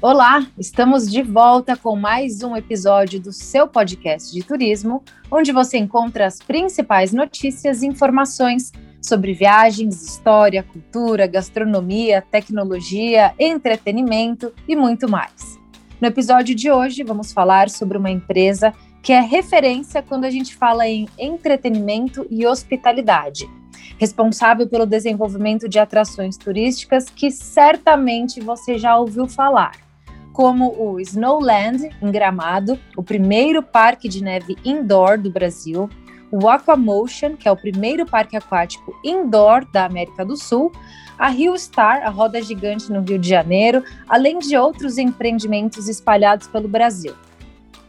Olá, 0.00 0.46
estamos 0.56 1.10
de 1.10 1.22
volta 1.22 1.76
com 1.76 1.96
mais 1.96 2.44
um 2.44 2.54
episódio 2.54 3.20
do 3.20 3.32
seu 3.32 3.66
podcast 3.66 4.32
de 4.32 4.44
turismo, 4.44 5.02
onde 5.28 5.50
você 5.50 5.76
encontra 5.76 6.24
as 6.24 6.38
principais 6.38 7.12
notícias 7.12 7.82
e 7.82 7.88
informações 7.88 8.70
sobre 9.02 9.32
viagens, 9.32 10.00
história, 10.00 10.62
cultura, 10.62 11.26
gastronomia, 11.26 12.22
tecnologia, 12.30 13.34
entretenimento 13.40 14.52
e 14.68 14.76
muito 14.76 15.10
mais. 15.10 15.58
No 16.00 16.06
episódio 16.06 16.54
de 16.54 16.70
hoje, 16.70 17.02
vamos 17.02 17.32
falar 17.32 17.68
sobre 17.68 17.98
uma 17.98 18.08
empresa 18.08 18.72
que 19.02 19.12
é 19.12 19.20
referência 19.20 20.00
quando 20.00 20.26
a 20.26 20.30
gente 20.30 20.54
fala 20.54 20.86
em 20.86 21.08
entretenimento 21.18 22.24
e 22.30 22.46
hospitalidade, 22.46 23.50
responsável 23.98 24.68
pelo 24.68 24.86
desenvolvimento 24.86 25.68
de 25.68 25.80
atrações 25.80 26.36
turísticas 26.36 27.10
que 27.10 27.32
certamente 27.32 28.40
você 28.40 28.78
já 28.78 28.96
ouviu 28.96 29.26
falar 29.26 29.87
como 30.38 30.72
o 30.78 31.00
Snowland, 31.00 31.90
em 32.00 32.12
Gramado, 32.12 32.78
o 32.96 33.02
primeiro 33.02 33.60
parque 33.60 34.08
de 34.08 34.22
neve 34.22 34.56
indoor 34.64 35.18
do 35.18 35.32
Brasil, 35.32 35.90
o 36.30 36.48
Aquamotion, 36.48 37.34
que 37.34 37.48
é 37.48 37.50
o 37.50 37.56
primeiro 37.56 38.06
parque 38.06 38.36
aquático 38.36 38.96
indoor 39.04 39.68
da 39.72 39.84
América 39.84 40.24
do 40.24 40.36
Sul, 40.36 40.70
a 41.18 41.28
Rio 41.28 41.58
Star, 41.58 42.06
a 42.06 42.08
roda 42.08 42.40
gigante 42.40 42.92
no 42.92 43.00
Rio 43.00 43.18
de 43.18 43.28
Janeiro, 43.28 43.82
além 44.08 44.38
de 44.38 44.56
outros 44.56 44.96
empreendimentos 44.96 45.88
espalhados 45.88 46.46
pelo 46.46 46.68
Brasil. 46.68 47.14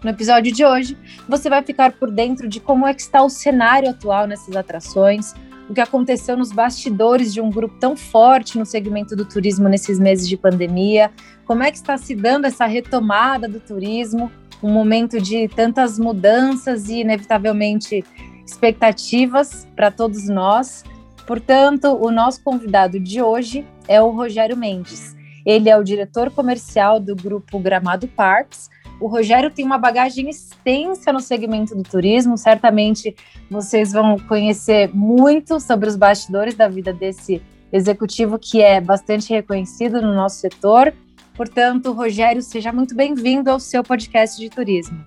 No 0.03 0.09
episódio 0.09 0.51
de 0.51 0.65
hoje, 0.65 0.97
você 1.27 1.51
vai 1.51 1.61
ficar 1.61 1.91
por 1.91 2.09
dentro 2.09 2.47
de 2.47 2.59
como 2.59 2.87
é 2.87 2.95
que 2.95 3.01
está 3.01 3.21
o 3.21 3.29
cenário 3.29 3.91
atual 3.91 4.25
nessas 4.25 4.55
atrações, 4.55 5.35
o 5.69 5.73
que 5.73 5.79
aconteceu 5.79 6.35
nos 6.35 6.51
bastidores 6.51 7.31
de 7.31 7.39
um 7.39 7.49
grupo 7.49 7.75
tão 7.79 7.95
forte 7.95 8.57
no 8.57 8.65
segmento 8.65 9.15
do 9.15 9.23
turismo 9.23 9.69
nesses 9.69 9.99
meses 9.99 10.27
de 10.27 10.35
pandemia, 10.35 11.11
como 11.45 11.61
é 11.61 11.69
que 11.69 11.77
está 11.77 11.95
se 11.97 12.15
dando 12.15 12.45
essa 12.45 12.65
retomada 12.65 13.47
do 13.47 13.59
turismo, 13.59 14.31
um 14.63 14.71
momento 14.71 15.21
de 15.21 15.47
tantas 15.47 15.99
mudanças 15.99 16.89
e, 16.89 17.01
inevitavelmente, 17.01 18.03
expectativas 18.45 19.67
para 19.75 19.91
todos 19.91 20.27
nós. 20.27 20.83
Portanto, 21.27 21.95
o 22.01 22.09
nosso 22.09 22.43
convidado 22.43 22.99
de 22.99 23.21
hoje 23.21 23.65
é 23.87 24.01
o 24.01 24.09
Rogério 24.09 24.57
Mendes. 24.57 25.15
Ele 25.45 25.69
é 25.69 25.77
o 25.77 25.83
diretor 25.83 26.31
comercial 26.31 26.99
do 26.99 27.15
grupo 27.15 27.59
Gramado 27.59 28.07
Parks, 28.07 28.69
o 28.99 29.07
Rogério 29.07 29.49
tem 29.49 29.65
uma 29.65 29.77
bagagem 29.77 30.29
extensa 30.29 31.13
no 31.13 31.19
segmento 31.19 31.75
do 31.75 31.83
turismo, 31.83 32.37
certamente 32.37 33.15
vocês 33.49 33.91
vão 33.91 34.17
conhecer 34.19 34.89
muito 34.93 35.59
sobre 35.59 35.87
os 35.87 35.95
bastidores 35.95 36.55
da 36.55 36.67
vida 36.67 36.91
desse 36.91 37.41
executivo 37.71 38.37
que 38.37 38.61
é 38.61 38.81
bastante 38.81 39.29
reconhecido 39.29 40.01
no 40.01 40.13
nosso 40.13 40.39
setor. 40.39 40.93
Portanto, 41.35 41.93
Rogério, 41.93 42.41
seja 42.41 42.73
muito 42.73 42.93
bem-vindo 42.93 43.49
ao 43.49 43.59
seu 43.59 43.83
podcast 43.83 44.37
de 44.39 44.49
turismo. 44.49 44.99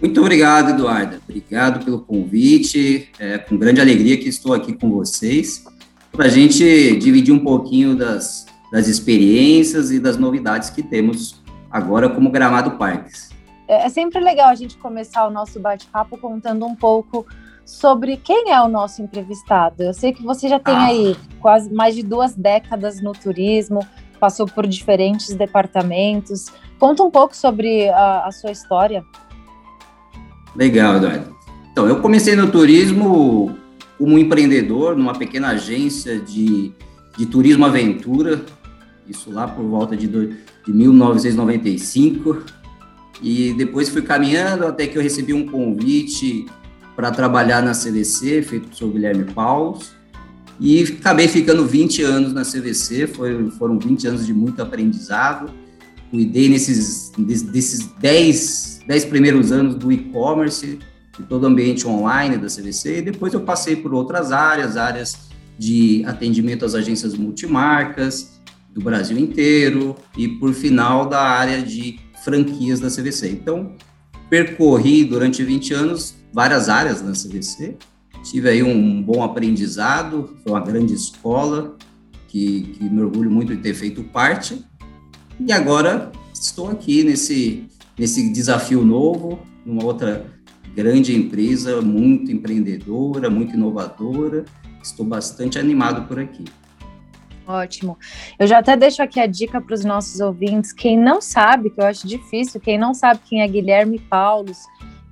Muito 0.00 0.20
obrigado, 0.20 0.70
Eduardo. 0.70 1.16
Obrigado 1.28 1.84
pelo 1.84 2.00
convite. 2.00 3.08
É 3.18 3.38
com 3.38 3.56
grande 3.56 3.80
alegria 3.80 4.16
que 4.16 4.28
estou 4.28 4.52
aqui 4.52 4.72
com 4.72 4.90
vocês 4.90 5.64
para 6.12 6.26
a 6.26 6.28
gente 6.28 6.96
dividir 6.98 7.32
um 7.32 7.38
pouquinho 7.38 7.96
das, 7.96 8.46
das 8.70 8.86
experiências 8.86 9.90
e 9.90 9.98
das 9.98 10.16
novidades 10.16 10.70
que 10.70 10.82
temos 10.82 11.37
agora 11.70 12.08
como 12.08 12.30
Gramado 12.30 12.72
Parques. 12.72 13.30
É, 13.66 13.86
é 13.86 13.88
sempre 13.88 14.20
legal 14.20 14.48
a 14.48 14.54
gente 14.54 14.76
começar 14.78 15.26
o 15.26 15.30
nosso 15.30 15.60
bate-papo 15.60 16.16
contando 16.18 16.64
um 16.64 16.74
pouco 16.74 17.26
sobre 17.64 18.16
quem 18.16 18.50
é 18.50 18.60
o 18.62 18.68
nosso 18.68 19.02
entrevistado. 19.02 19.82
Eu 19.82 19.92
sei 19.92 20.12
que 20.12 20.22
você 20.22 20.48
já 20.48 20.58
tem 20.58 20.74
ah. 20.74 20.86
aí 20.86 21.16
quase 21.40 21.72
mais 21.72 21.94
de 21.94 22.02
duas 22.02 22.34
décadas 22.34 23.02
no 23.02 23.12
turismo, 23.12 23.86
passou 24.18 24.46
por 24.46 24.66
diferentes 24.66 25.34
departamentos. 25.34 26.46
Conta 26.78 27.02
um 27.02 27.10
pouco 27.10 27.36
sobre 27.36 27.88
a, 27.90 28.26
a 28.26 28.32
sua 28.32 28.50
história. 28.50 29.04
Legal, 30.56 30.96
Eduardo. 30.96 31.36
Então, 31.70 31.86
eu 31.86 32.00
comecei 32.00 32.34
no 32.34 32.50
turismo 32.50 33.56
como 33.98 34.18
empreendedor 34.18 34.96
numa 34.96 35.14
pequena 35.14 35.48
agência 35.48 36.18
de, 36.18 36.72
de 37.16 37.26
turismo 37.26 37.66
aventura, 37.66 38.40
isso 39.08 39.30
lá 39.30 39.48
por 39.48 39.64
volta 39.64 39.96
de 39.96 40.06
de 40.06 40.72
1995. 40.72 42.42
E 43.22 43.52
depois 43.54 43.88
fui 43.88 44.02
caminhando 44.02 44.66
até 44.66 44.86
que 44.86 44.96
eu 44.96 45.02
recebi 45.02 45.32
um 45.32 45.46
convite 45.46 46.46
para 46.94 47.10
trabalhar 47.10 47.62
na 47.62 47.72
CVC, 47.72 48.42
feito 48.42 48.68
por 48.76 48.92
Guilherme 48.92 49.24
Paulos. 49.32 49.92
E 50.60 50.82
acabei 50.82 51.28
ficando 51.28 51.64
20 51.64 52.02
anos 52.02 52.32
na 52.32 52.42
CVC, 52.42 53.06
foi, 53.06 53.50
foram 53.52 53.78
20 53.78 54.08
anos 54.08 54.26
de 54.26 54.34
muito 54.34 54.60
aprendizado. 54.60 55.52
Cuidei 56.10 56.48
nesses 56.48 57.12
desses 57.16 57.86
10, 58.00 58.80
10 58.86 59.04
primeiros 59.04 59.52
anos 59.52 59.76
do 59.76 59.92
e-commerce, 59.92 60.78
de 61.16 61.24
todo 61.24 61.44
o 61.44 61.46
ambiente 61.46 61.86
online 61.86 62.36
da 62.36 62.48
CVC, 62.48 62.98
e 62.98 63.02
depois 63.02 63.34
eu 63.34 63.40
passei 63.40 63.76
por 63.76 63.92
outras 63.92 64.32
áreas, 64.32 64.76
áreas 64.76 65.28
de 65.58 66.04
atendimento 66.06 66.64
às 66.64 66.74
agências 66.74 67.14
multimarcas, 67.14 68.40
do 68.72 68.80
Brasil 68.80 69.18
inteiro 69.18 69.96
e, 70.16 70.28
por 70.28 70.52
final, 70.52 71.08
da 71.08 71.20
área 71.20 71.62
de 71.62 71.98
franquias 72.24 72.80
da 72.80 72.88
CVC. 72.88 73.30
Então, 73.30 73.74
percorri 74.28 75.04
durante 75.04 75.42
20 75.42 75.74
anos 75.74 76.14
várias 76.32 76.68
áreas 76.68 77.02
na 77.02 77.12
CVC, 77.12 77.76
tive 78.22 78.48
aí 78.48 78.62
um 78.62 79.02
bom 79.02 79.22
aprendizado, 79.22 80.36
foi 80.42 80.52
uma 80.52 80.60
grande 80.60 80.94
escola 80.94 81.76
que, 82.28 82.62
que 82.74 82.84
me 82.84 83.00
orgulho 83.00 83.30
muito 83.30 83.56
de 83.56 83.62
ter 83.62 83.74
feito 83.74 84.04
parte. 84.04 84.64
E 85.40 85.52
agora 85.52 86.12
estou 86.32 86.68
aqui 86.68 87.02
nesse, 87.02 87.66
nesse 87.98 88.30
desafio 88.32 88.84
novo, 88.84 89.40
numa 89.64 89.84
outra 89.84 90.26
grande 90.74 91.16
empresa, 91.16 91.80
muito 91.80 92.30
empreendedora, 92.30 93.30
muito 93.30 93.54
inovadora. 93.54 94.44
Estou 94.82 95.06
bastante 95.06 95.58
animado 95.58 96.06
por 96.06 96.18
aqui. 96.18 96.44
Ótimo. 97.48 97.96
Eu 98.38 98.46
já 98.46 98.58
até 98.58 98.76
deixo 98.76 99.02
aqui 99.02 99.18
a 99.18 99.26
dica 99.26 99.58
para 99.58 99.72
os 99.72 99.82
nossos 99.82 100.20
ouvintes. 100.20 100.70
Quem 100.70 100.98
não 100.98 101.18
sabe, 101.18 101.70
que 101.70 101.80
eu 101.80 101.86
acho 101.86 102.06
difícil, 102.06 102.60
quem 102.60 102.76
não 102.76 102.92
sabe 102.92 103.20
quem 103.26 103.40
é 103.40 103.48
Guilherme 103.48 103.98
Paulos 103.98 104.58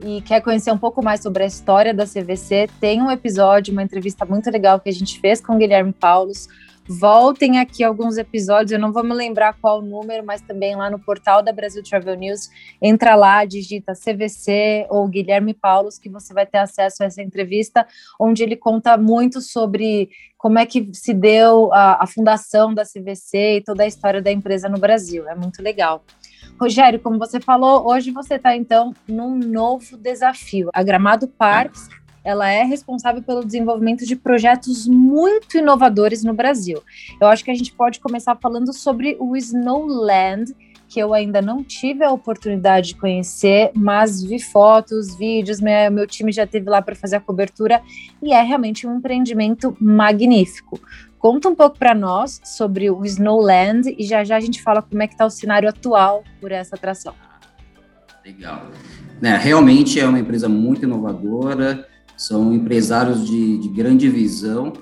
e 0.05 0.21
quer 0.21 0.43
conhecer 0.43 0.71
um 0.71 0.77
pouco 0.77 1.03
mais 1.03 1.23
sobre 1.23 1.45
a 1.45 1.47
história 1.47 1.95
da 1.95 2.05
CVC, 2.05 2.69
tem 2.79 3.01
um 3.01 3.11
episódio, 3.11 3.73
uma 3.73 3.83
entrevista 3.83 4.27
muito 4.27 4.51
legal 4.51 4.79
que 4.79 4.91
a 4.91 4.93
gente 4.93 5.19
fez 5.19 5.41
com 5.41 5.55
o 5.55 5.59
Guilherme 5.59 5.95
Paulos 5.95 6.47
Voltem 6.89 7.59
aqui 7.59 7.83
alguns 7.83 8.17
episódios, 8.17 8.71
eu 8.71 8.79
não 8.79 8.93
vou 8.93 9.03
me 9.03 9.13
lembrar 9.13 9.57
qual 9.61 9.83
número, 9.83 10.25
mas 10.25 10.41
também 10.41 10.77
lá 10.77 10.89
no 10.89 11.01
portal 11.01 11.43
da 11.43 11.53
Brasil 11.53 11.83
Travel 11.83 12.15
News, 12.15 12.49
entra 12.81 13.17
lá, 13.17 13.45
digita 13.45 13.93
CVC 13.93 14.87
ou 14.89 15.09
Guilherme 15.09 15.53
Paulos, 15.53 15.99
que 15.99 16.09
você 16.09 16.33
vai 16.33 16.47
ter 16.47 16.59
acesso 16.59 17.03
a 17.03 17.07
essa 17.07 17.21
entrevista, 17.21 17.85
onde 18.21 18.45
ele 18.45 18.55
conta 18.55 18.97
muito 18.97 19.41
sobre 19.41 20.11
como 20.39 20.61
é 20.61 20.67
que 20.67 20.89
se 20.93 21.13
deu 21.13 21.73
a, 21.73 22.05
a 22.05 22.07
fundação 22.07 22.73
da 22.73 22.85
CVC 22.85 23.57
e 23.57 23.65
toda 23.65 23.83
a 23.83 23.87
história 23.87 24.23
da 24.23 24.31
empresa 24.31 24.69
no 24.69 24.79
Brasil. 24.79 25.29
É 25.29 25.35
muito 25.35 25.61
legal. 25.61 26.05
Rogério, 26.61 27.01
como 27.01 27.19
você 27.19 27.41
falou, 27.41 27.91
hoje 27.91 28.13
você 28.13 28.35
está 28.37 28.55
então 28.55 28.95
num 29.09 29.37
novo 29.37 29.97
desafio. 29.97 30.71
A 30.73 30.85
Gramado 30.85 31.27
Parks 31.27 31.89
ela 32.27 32.51
é 32.51 32.65
responsável 32.65 33.23
pelo 33.23 33.45
desenvolvimento 33.45 34.05
de 34.05 34.17
projetos 34.17 34.89
muito 34.89 35.57
inovadores 35.57 36.25
no 36.25 36.35
Brasil. 36.35 36.83
Eu 37.21 37.29
acho 37.29 37.45
que 37.45 37.53
a 37.53 37.55
gente 37.55 37.73
pode 37.73 38.01
começar 38.01 38.35
falando 38.35 38.73
sobre 38.73 39.17
o 39.21 39.37
Snowland, 39.37 40.53
que 40.89 40.99
eu 40.99 41.15
ainda 41.15 41.41
não 41.41 41.63
tive 41.63 42.03
a 42.03 42.11
oportunidade 42.11 42.89
de 42.89 42.97
conhecer, 42.97 43.71
mas 43.77 44.25
vi 44.25 44.41
fotos, 44.41 45.17
vídeos, 45.17 45.61
meu, 45.61 45.93
meu 45.93 46.05
time 46.05 46.33
já 46.33 46.45
teve 46.45 46.69
lá 46.69 46.83
para 46.83 46.97
fazer 46.97 47.15
a 47.15 47.21
cobertura 47.21 47.81
e 48.21 48.33
é 48.33 48.43
realmente 48.43 48.89
um 48.89 48.97
empreendimento 48.97 49.77
magnífico. 49.81 50.81
Conta 51.21 51.49
um 51.49 51.55
pouco 51.55 51.79
para 51.79 51.95
nós 51.95 52.41
sobre 52.45 52.91
o 52.91 53.05
Snowland 53.05 53.95
e 53.97 54.05
já 54.05 54.25
já 54.25 54.37
a 54.37 54.41
gente 54.41 54.61
fala 54.61 54.83
como 54.83 55.01
é 55.01 55.07
que 55.07 55.15
está 55.15 55.25
o 55.25 55.31
cenário 55.31 55.69
atual 55.69 56.25
por 56.41 56.51
essa 56.51 56.75
atração. 56.75 57.15
Legal. 58.25 58.67
É, 59.23 59.37
realmente 59.37 60.01
é 60.01 60.07
uma 60.07 60.19
empresa 60.19 60.49
muito 60.49 60.85
inovadora, 60.85 61.87
são 62.17 62.53
empresários 62.53 63.27
de, 63.27 63.59
de 63.59 63.69
grande 63.69 64.09
visão. 64.09 64.73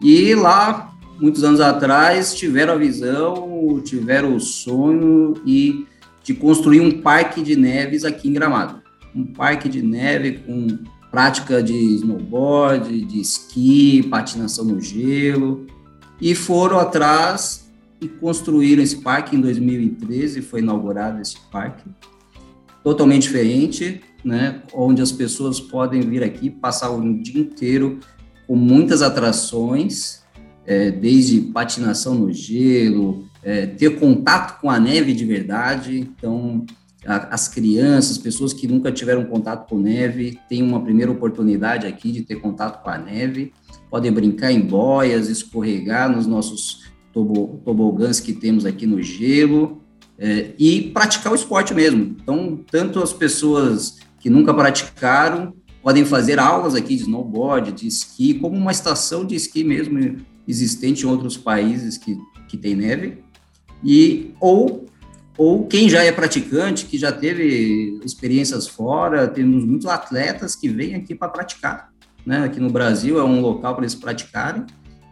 E 0.00 0.34
lá, 0.34 0.92
muitos 1.20 1.42
anos 1.42 1.60
atrás, 1.60 2.34
tiveram 2.34 2.74
a 2.74 2.76
visão, 2.76 3.80
tiveram 3.84 4.36
o 4.36 4.40
sonho 4.40 5.34
e 5.44 5.86
de 6.22 6.34
construir 6.34 6.80
um 6.80 7.00
parque 7.00 7.42
de 7.42 7.56
neves 7.56 8.04
aqui 8.04 8.28
em 8.28 8.32
Gramado. 8.32 8.82
Um 9.14 9.24
parque 9.24 9.68
de 9.68 9.80
neve 9.80 10.40
com 10.46 10.66
prática 11.10 11.62
de 11.62 11.72
snowboard, 11.72 13.04
de 13.06 13.20
esqui, 13.20 14.02
patinação 14.10 14.64
no 14.64 14.80
gelo, 14.80 15.66
e 16.20 16.34
foram 16.34 16.78
atrás 16.78 17.70
e 18.00 18.08
construíram 18.08 18.82
esse 18.82 18.96
parque 18.96 19.34
em 19.34 19.40
2013, 19.40 20.42
foi 20.42 20.60
inaugurado 20.60 21.20
esse 21.20 21.38
parque, 21.50 21.88
totalmente 22.84 23.22
diferente, 23.22 24.02
né, 24.26 24.62
onde 24.74 25.00
as 25.00 25.12
pessoas 25.12 25.60
podem 25.60 26.00
vir 26.00 26.24
aqui 26.24 26.50
passar 26.50 26.90
o 26.90 27.22
dia 27.22 27.40
inteiro 27.40 28.00
com 28.44 28.56
muitas 28.56 29.00
atrações, 29.00 30.22
é, 30.66 30.90
desde 30.90 31.40
patinação 31.52 32.16
no 32.16 32.32
gelo, 32.32 33.24
é, 33.40 33.66
ter 33.66 34.00
contato 34.00 34.60
com 34.60 34.68
a 34.68 34.80
neve 34.80 35.12
de 35.12 35.24
verdade. 35.24 36.00
Então, 36.00 36.66
a, 37.06 37.34
as 37.34 37.46
crianças, 37.46 38.18
pessoas 38.18 38.52
que 38.52 38.66
nunca 38.66 38.90
tiveram 38.90 39.24
contato 39.26 39.68
com 39.68 39.78
neve, 39.78 40.40
têm 40.48 40.60
uma 40.60 40.82
primeira 40.82 41.12
oportunidade 41.12 41.86
aqui 41.86 42.10
de 42.10 42.22
ter 42.22 42.36
contato 42.40 42.82
com 42.82 42.90
a 42.90 42.98
neve. 42.98 43.52
Podem 43.88 44.10
brincar 44.10 44.50
em 44.50 44.60
boias, 44.60 45.28
escorregar 45.28 46.10
nos 46.10 46.26
nossos 46.26 46.84
tobo, 47.12 47.60
tobogãs 47.64 48.18
que 48.18 48.32
temos 48.32 48.66
aqui 48.66 48.86
no 48.86 49.00
gelo. 49.00 49.82
É, 50.18 50.54
e 50.58 50.80
praticar 50.80 51.30
o 51.30 51.36
esporte 51.36 51.74
mesmo. 51.74 52.16
Então, 52.18 52.58
tanto 52.70 53.02
as 53.02 53.12
pessoas 53.12 53.98
que 54.18 54.30
nunca 54.30 54.52
praticaram 54.52 55.54
podem 55.86 56.04
fazer 56.04 56.40
aulas 56.40 56.74
aqui 56.74 56.96
de 56.96 57.02
snowboard, 57.02 57.70
de 57.70 57.86
esqui, 57.86 58.34
como 58.34 58.56
uma 58.56 58.72
estação 58.72 59.24
de 59.24 59.36
esqui 59.36 59.62
mesmo 59.62 60.16
existente 60.48 61.04
em 61.04 61.08
outros 61.08 61.36
países 61.36 61.96
que, 61.96 62.18
que 62.48 62.56
tem 62.56 62.74
neve, 62.74 63.22
e 63.84 64.34
ou 64.40 64.86
ou 65.38 65.64
quem 65.66 65.88
já 65.88 66.02
é 66.02 66.10
praticante, 66.10 66.86
que 66.86 66.98
já 66.98 67.12
teve 67.12 68.00
experiências 68.04 68.66
fora, 68.66 69.28
temos 69.28 69.64
muitos 69.64 69.86
atletas 69.86 70.56
que 70.56 70.68
vêm 70.68 70.96
aqui 70.96 71.14
para 71.14 71.28
praticar, 71.28 71.92
né? 72.24 72.44
Aqui 72.44 72.58
no 72.58 72.70
Brasil 72.70 73.20
é 73.20 73.24
um 73.24 73.40
local 73.40 73.76
para 73.76 73.84
eles 73.84 73.94
praticarem, 73.94 74.64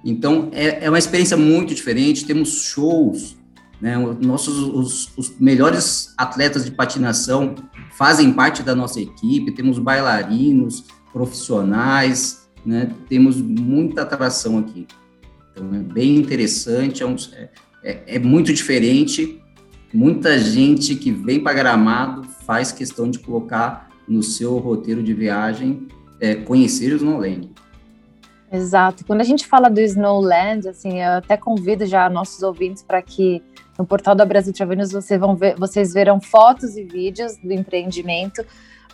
então 0.05 0.49
é, 0.51 0.87
é 0.87 0.89
uma 0.89 0.99
experiência 0.99 1.37
muito 1.37 1.73
diferente. 1.73 2.25
Temos 2.25 2.63
shows, 2.63 3.37
né? 3.81 3.97
Nossos 4.21 4.59
os, 4.59 5.17
os 5.17 5.39
melhores 5.39 6.13
atletas 6.19 6.65
de 6.65 6.73
patinação 6.73 7.55
fazem 7.97 8.33
parte 8.33 8.63
da 8.63 8.75
nossa 8.75 9.01
equipe. 9.01 9.53
Temos 9.53 9.79
bailarinos 9.79 10.85
profissionais, 11.13 12.49
né? 12.65 12.91
Temos 13.09 13.41
muita 13.41 14.03
atração 14.03 14.59
aqui. 14.59 14.87
Então, 15.53 15.75
é 15.75 15.79
bem 15.79 16.17
interessante, 16.17 17.03
é, 17.03 17.07
um, 17.07 17.17
é, 17.83 18.17
é 18.17 18.19
muito 18.19 18.53
diferente. 18.53 19.41
Muita 19.93 20.39
gente 20.39 20.97
que 20.97 21.13
vem 21.13 21.41
para 21.41 21.55
Gramado 21.55 22.25
faz 22.45 22.73
questão 22.73 23.09
de 23.09 23.21
colocar 23.21 23.89
no 24.09 24.23
seu 24.23 24.59
roteiro 24.59 25.03
de 25.03 25.15
viagem 25.15 25.87
é, 26.21 26.35
conhecer 26.35 26.93
o 26.93 26.97
Snowland. 26.97 27.51
Exato. 28.55 29.05
Quando 29.05 29.21
a 29.21 29.25
gente 29.25 29.47
fala 29.47 29.69
do 29.69 29.81
Snowland, 29.81 30.69
assim, 30.69 31.03
eu 31.03 31.13
até 31.13 31.37
convido 31.37 31.85
já 31.87 32.09
nossos 32.09 32.43
ouvintes 32.43 32.83
para 32.83 33.03
que 33.03 33.43
no 33.79 33.85
portal 33.85 34.15
da 34.15 34.25
Brasil 34.25 34.53
Travel 34.53 34.77
News 34.77 34.93
vocês 34.93 35.19
vão 35.19 35.35
ver, 35.35 35.57
vocês 35.57 35.93
verão 35.93 36.21
fotos 36.21 36.77
e 36.77 36.85
vídeos 36.85 37.37
do 37.39 37.53
empreendimento 37.53 38.45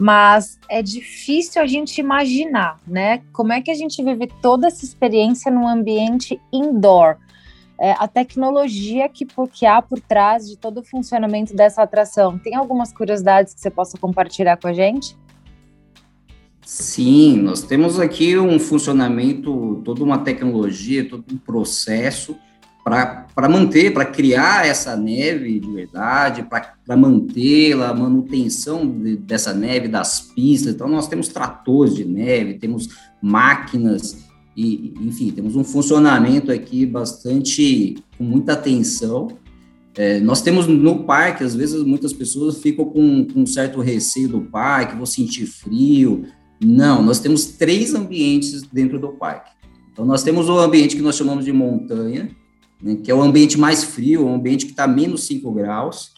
mas 0.00 0.58
é 0.66 0.80
difícil 0.80 1.60
a 1.60 1.66
gente 1.66 2.00
imaginar, 2.00 2.78
né? 2.86 3.22
Como 3.34 3.52
é 3.52 3.60
que 3.60 3.70
a 3.70 3.74
gente 3.74 4.02
vive 4.02 4.26
toda 4.40 4.66
essa 4.66 4.82
experiência 4.82 5.52
num 5.52 5.68
ambiente 5.68 6.40
indoor? 6.50 7.18
É, 7.78 7.92
a 7.92 8.08
tecnologia 8.08 9.08
que, 9.10 9.26
que 9.52 9.66
há 9.66 9.82
por 9.82 10.00
trás 10.00 10.48
de 10.48 10.56
todo 10.56 10.78
o 10.78 10.82
funcionamento 10.82 11.54
dessa 11.54 11.82
atração. 11.82 12.38
Tem 12.38 12.54
algumas 12.54 12.92
curiosidades 12.92 13.52
que 13.52 13.60
você 13.60 13.70
possa 13.70 13.98
compartilhar 13.98 14.56
com 14.56 14.68
a 14.68 14.72
gente? 14.72 15.16
Sim, 16.72 17.38
nós 17.38 17.62
temos 17.62 17.99
aqui 17.99 18.38
um 18.38 18.56
funcionamento, 18.56 19.82
toda 19.84 20.05
uma 20.05 20.19
tecnologia, 20.19 21.05
todo 21.05 21.25
um 21.32 21.37
processo 21.37 22.37
para 22.84 23.49
manter, 23.49 23.93
para 23.93 24.05
criar 24.05 24.69
essa 24.69 24.96
neve 24.96 25.58
de 25.58 25.69
verdade, 25.69 26.44
para 26.44 26.96
mantê-la, 26.96 27.88
a 27.88 27.94
manutenção 27.94 28.88
de, 28.88 29.17
dessa 29.17 29.52
neve, 29.52 29.88
das 29.88 30.20
pistas. 30.20 30.72
Então, 30.72 30.87
nós 30.87 31.08
temos 31.08 31.26
tratores 31.26 31.93
de 31.93 32.05
neve, 32.05 32.55
temos 32.55 32.88
máquinas, 33.20 34.28
e, 34.56 34.94
enfim, 35.00 35.32
temos 35.32 35.56
um 35.56 35.64
funcionamento 35.64 36.52
aqui 36.52 36.87
bastante, 36.87 37.96
com 38.17 38.22
muita 38.22 38.52
atenção. 38.52 39.26
É, 39.96 40.20
nós 40.20 40.40
temos 40.40 40.69
no 40.69 41.02
parque, 41.02 41.43
às 41.43 41.56
vezes 41.56 41.82
muitas 41.82 42.12
pessoas 42.12 42.62
ficam 42.62 42.84
com, 42.84 43.26
com 43.26 43.40
um 43.40 43.46
certo 43.46 43.81
receio 43.81 44.28
do 44.28 44.43
parque, 44.43 44.96
vou 44.96 45.05
sentir 45.05 45.46
frio. 45.46 46.26
Não, 46.62 47.02
nós 47.02 47.20
temos 47.20 47.46
três 47.46 47.94
ambientes 47.94 48.62
dentro 48.62 48.98
do 48.98 49.08
parque. 49.08 49.50
Então, 49.92 50.04
nós 50.04 50.22
temos 50.22 50.48
o 50.48 50.58
ambiente 50.58 50.96
que 50.96 51.02
nós 51.02 51.16
chamamos 51.16 51.44
de 51.44 51.52
montanha, 51.52 52.30
né, 52.82 52.96
que 52.96 53.10
é 53.10 53.14
o 53.14 53.22
ambiente 53.22 53.58
mais 53.58 53.84
frio, 53.84 54.26
um 54.26 54.34
ambiente 54.34 54.66
que 54.66 54.72
está 54.72 54.86
menos 54.86 55.24
5 55.24 55.50
graus, 55.52 56.12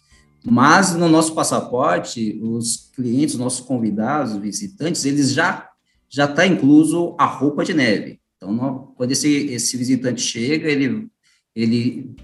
mas 0.44 0.94
no 0.96 1.08
nosso 1.08 1.34
passaporte, 1.34 2.38
os 2.42 2.90
clientes, 2.94 3.36
nossos 3.36 3.60
convidados, 3.60 4.36
visitantes, 4.36 5.04
eles 5.04 5.32
já 5.32 5.68
já 6.12 6.26
está 6.26 6.46
incluso 6.46 7.16
a 7.18 7.24
roupa 7.24 7.64
de 7.64 7.72
neve. 7.72 8.20
Então, 8.36 8.92
quando 8.96 9.12
esse, 9.12 9.46
esse 9.46 9.78
visitante 9.78 10.20
chega, 10.20 10.68
ele, 10.68 11.08
ele 11.56 12.14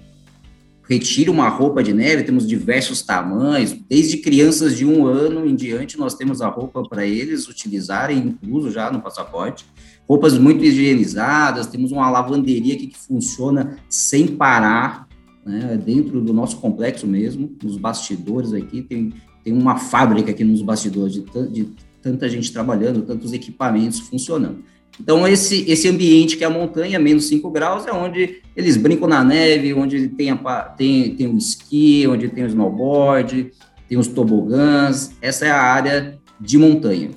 retira 0.88 1.30
uma 1.30 1.48
roupa 1.48 1.82
de 1.82 1.92
neve, 1.92 2.22
temos 2.22 2.48
diversos 2.48 3.02
tamanhos, 3.02 3.76
desde 3.88 4.16
crianças 4.16 4.74
de 4.74 4.86
um 4.86 5.06
ano 5.06 5.46
em 5.46 5.54
diante, 5.54 5.98
nós 5.98 6.14
temos 6.14 6.40
a 6.40 6.48
roupa 6.48 6.82
para 6.82 7.06
eles 7.06 7.46
utilizarem, 7.46 8.18
incluso 8.18 8.70
já 8.70 8.90
no 8.90 9.02
passaporte. 9.02 9.66
Roupas 10.08 10.38
muito 10.38 10.64
higienizadas, 10.64 11.66
temos 11.66 11.92
uma 11.92 12.08
lavanderia 12.10 12.74
aqui 12.74 12.86
que 12.86 12.98
funciona 12.98 13.76
sem 13.88 14.26
parar, 14.26 15.06
né, 15.44 15.78
dentro 15.84 16.22
do 16.22 16.32
nosso 16.32 16.56
complexo 16.56 17.06
mesmo, 17.06 17.54
nos 17.62 17.76
bastidores 17.76 18.54
aqui, 18.54 18.82
tem, 18.82 19.12
tem 19.44 19.52
uma 19.52 19.76
fábrica 19.76 20.30
aqui 20.30 20.42
nos 20.42 20.62
bastidores 20.62 21.12
de, 21.12 21.24
de 21.50 21.68
tanta 22.00 22.28
gente 22.30 22.50
trabalhando, 22.50 23.02
tantos 23.02 23.34
equipamentos 23.34 24.00
funcionando. 24.00 24.64
Então, 25.00 25.26
esse, 25.28 25.64
esse 25.70 25.88
ambiente 25.88 26.36
que 26.36 26.44
é 26.44 26.46
a 26.46 26.50
montanha, 26.50 26.98
menos 26.98 27.26
5 27.26 27.50
graus, 27.50 27.86
é 27.86 27.92
onde 27.92 28.42
eles 28.56 28.76
brincam 28.76 29.08
na 29.08 29.22
neve, 29.22 29.72
onde 29.72 30.08
tem, 30.08 30.30
a, 30.30 30.36
tem, 30.76 31.14
tem 31.14 31.26
o 31.26 31.36
esqui, 31.36 32.06
onde 32.08 32.28
tem 32.28 32.44
o 32.44 32.48
snowboard, 32.48 33.52
tem 33.88 33.96
os 33.96 34.08
tobogãs, 34.08 35.12
essa 35.22 35.46
é 35.46 35.50
a 35.50 35.60
área 35.60 36.18
de 36.40 36.58
montanha. 36.58 37.10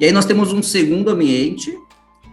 E 0.00 0.04
aí 0.04 0.12
nós 0.12 0.24
temos 0.24 0.52
um 0.52 0.62
segundo 0.62 1.10
ambiente, 1.10 1.72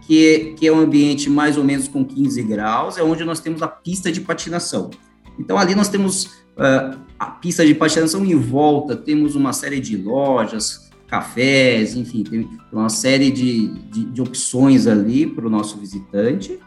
que 0.06 0.54
que 0.56 0.66
é 0.66 0.72
um 0.72 0.78
ambiente 0.80 1.28
mais 1.28 1.56
ou 1.58 1.64
menos 1.64 1.88
com 1.88 2.04
15 2.04 2.42
graus, 2.42 2.96
é 2.96 3.02
onde 3.02 3.24
nós 3.24 3.40
temos 3.40 3.62
a 3.62 3.68
pista 3.68 4.10
de 4.10 4.20
patinação. 4.20 4.90
Então, 5.38 5.58
ali 5.58 5.74
nós 5.74 5.88
temos 5.88 6.24
uh, 6.56 6.98
a 7.18 7.26
pista 7.26 7.64
de 7.66 7.74
patinação 7.74 8.24
em 8.24 8.34
volta, 8.34 8.96
temos 8.96 9.34
uma 9.34 9.52
série 9.52 9.80
de 9.80 9.96
lojas, 9.96 10.85
cafés, 11.06 11.94
enfim, 11.94 12.22
tem 12.22 12.48
uma 12.72 12.88
série 12.88 13.30
de, 13.30 13.68
de, 13.90 14.04
de 14.06 14.22
opções 14.22 14.86
ali 14.86 15.26
para 15.26 15.46
o 15.46 15.50
nosso 15.50 15.78
visitante. 15.78 16.58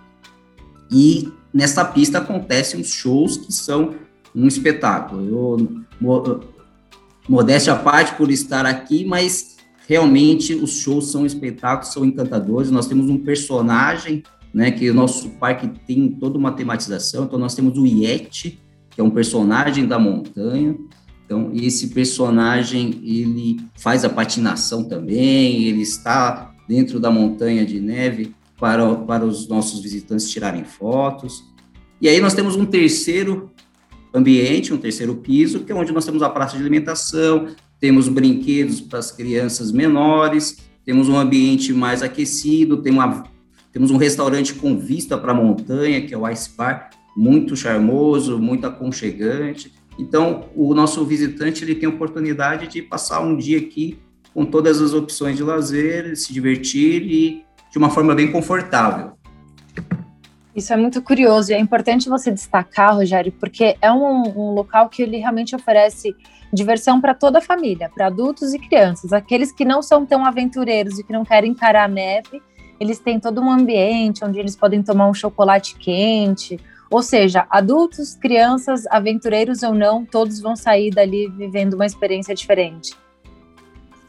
E 0.91 1.31
nessa 1.53 1.85
pista 1.85 2.17
acontecem 2.17 2.79
os 2.79 2.89
shows 2.89 3.37
que 3.37 3.51
são 3.53 3.95
um 4.35 4.47
espetáculo. 4.47 5.27
Eu, 5.27 5.83
modéstia 7.27 7.73
à 7.73 7.75
parte 7.75 8.15
por 8.15 8.31
estar 8.31 8.65
aqui, 8.65 9.05
mas 9.05 9.57
realmente 9.87 10.55
os 10.55 10.77
shows 10.77 11.11
são 11.11 11.25
espetáculos, 11.25 11.93
são 11.93 12.05
encantadores. 12.05 12.71
Nós 12.71 12.87
temos 12.87 13.09
um 13.09 13.17
personagem, 13.17 14.23
né, 14.53 14.71
que 14.71 14.89
o 14.89 14.93
nosso 14.93 15.29
parque 15.31 15.67
tem 15.85 16.09
toda 16.09 16.37
uma 16.37 16.51
tematização. 16.51 17.25
Então 17.25 17.37
nós 17.37 17.53
temos 17.53 17.77
o 17.77 17.85
Yeti, 17.85 18.59
que 18.89 19.01
é 19.01 19.03
um 19.03 19.09
personagem 19.09 19.85
da 19.85 19.99
montanha. 19.99 20.75
Então 21.29 21.51
esse 21.53 21.89
personagem 21.89 22.99
ele 23.03 23.59
faz 23.75 24.03
a 24.03 24.09
patinação 24.09 24.83
também. 24.83 25.63
Ele 25.65 25.83
está 25.83 26.55
dentro 26.67 26.99
da 26.99 27.11
montanha 27.11 27.63
de 27.63 27.79
neve 27.79 28.33
para, 28.59 28.95
para 28.95 29.23
os 29.23 29.47
nossos 29.47 29.79
visitantes 29.79 30.27
tirarem 30.27 30.63
fotos. 30.63 31.43
E 32.01 32.09
aí 32.09 32.19
nós 32.19 32.33
temos 32.33 32.55
um 32.55 32.65
terceiro 32.65 33.51
ambiente, 34.11 34.73
um 34.73 34.77
terceiro 34.77 35.17
piso, 35.17 35.59
que 35.59 35.71
é 35.71 35.75
onde 35.75 35.91
nós 35.91 36.03
temos 36.03 36.23
a 36.23 36.29
praça 36.29 36.55
de 36.55 36.63
alimentação, 36.63 37.49
temos 37.79 38.07
brinquedos 38.07 38.81
para 38.81 38.97
as 38.97 39.11
crianças 39.11 39.71
menores, 39.71 40.57
temos 40.83 41.07
um 41.07 41.15
ambiente 41.15 41.71
mais 41.71 42.01
aquecido, 42.01 42.81
tem 42.81 42.91
uma, 42.91 43.23
temos 43.71 43.91
um 43.91 43.97
restaurante 43.97 44.55
com 44.55 44.79
vista 44.79 45.15
para 45.15 45.31
a 45.31 45.35
montanha, 45.35 46.01
que 46.01 46.11
é 46.11 46.17
o 46.17 46.27
Ice 46.27 46.49
Bar, 46.57 46.89
muito 47.15 47.55
charmoso, 47.55 48.39
muito 48.39 48.65
aconchegante. 48.65 49.71
Então, 49.99 50.45
o 50.55 50.73
nosso 50.73 51.03
visitante 51.03 51.63
ele 51.63 51.75
tem 51.75 51.89
a 51.89 51.91
oportunidade 51.91 52.67
de 52.67 52.81
passar 52.81 53.19
um 53.19 53.35
dia 53.35 53.57
aqui 53.59 53.99
com 54.33 54.45
todas 54.45 54.81
as 54.81 54.93
opções 54.93 55.35
de 55.35 55.43
lazer, 55.43 56.15
se 56.15 56.31
divertir 56.31 57.03
e 57.03 57.45
de 57.69 57.77
uma 57.77 57.89
forma 57.89 58.15
bem 58.15 58.31
confortável. 58.31 59.11
Isso 60.55 60.71
é 60.73 60.77
muito 60.77 61.01
curioso 61.01 61.51
e 61.51 61.53
é 61.53 61.59
importante 61.59 62.09
você 62.09 62.31
destacar, 62.31 62.95
Rogério, 62.95 63.31
porque 63.33 63.75
é 63.81 63.91
um, 63.91 64.23
um 64.35 64.53
local 64.53 64.89
que 64.89 65.03
ele 65.03 65.17
realmente 65.17 65.55
oferece 65.55 66.15
diversão 66.51 66.99
para 66.99 67.13
toda 67.13 67.39
a 67.39 67.41
família, 67.41 67.91
para 67.93 68.07
adultos 68.07 68.53
e 68.53 68.59
crianças. 68.59 69.13
Aqueles 69.13 69.51
que 69.51 69.65
não 69.65 69.81
são 69.81 70.05
tão 70.05 70.25
aventureiros 70.25 70.97
e 70.97 71.03
que 71.03 71.13
não 71.13 71.23
querem 71.23 71.51
encarar 71.51 71.85
a 71.85 71.87
neve, 71.87 72.41
eles 72.79 72.99
têm 72.99 73.19
todo 73.19 73.41
um 73.41 73.51
ambiente 73.51 74.23
onde 74.23 74.39
eles 74.39 74.55
podem 74.55 74.81
tomar 74.81 75.07
um 75.07 75.13
chocolate 75.13 75.75
quente. 75.75 76.59
Ou 76.89 77.03
seja, 77.03 77.45
adultos, 77.49 78.15
crianças, 78.15 78.85
aventureiros 78.87 79.61
ou 79.61 79.73
não, 79.73 80.03
todos 80.05 80.39
vão 80.39 80.55
sair 80.55 80.89
dali 80.89 81.27
vivendo 81.29 81.75
uma 81.75 81.85
experiência 81.85 82.33
diferente. 82.33 82.95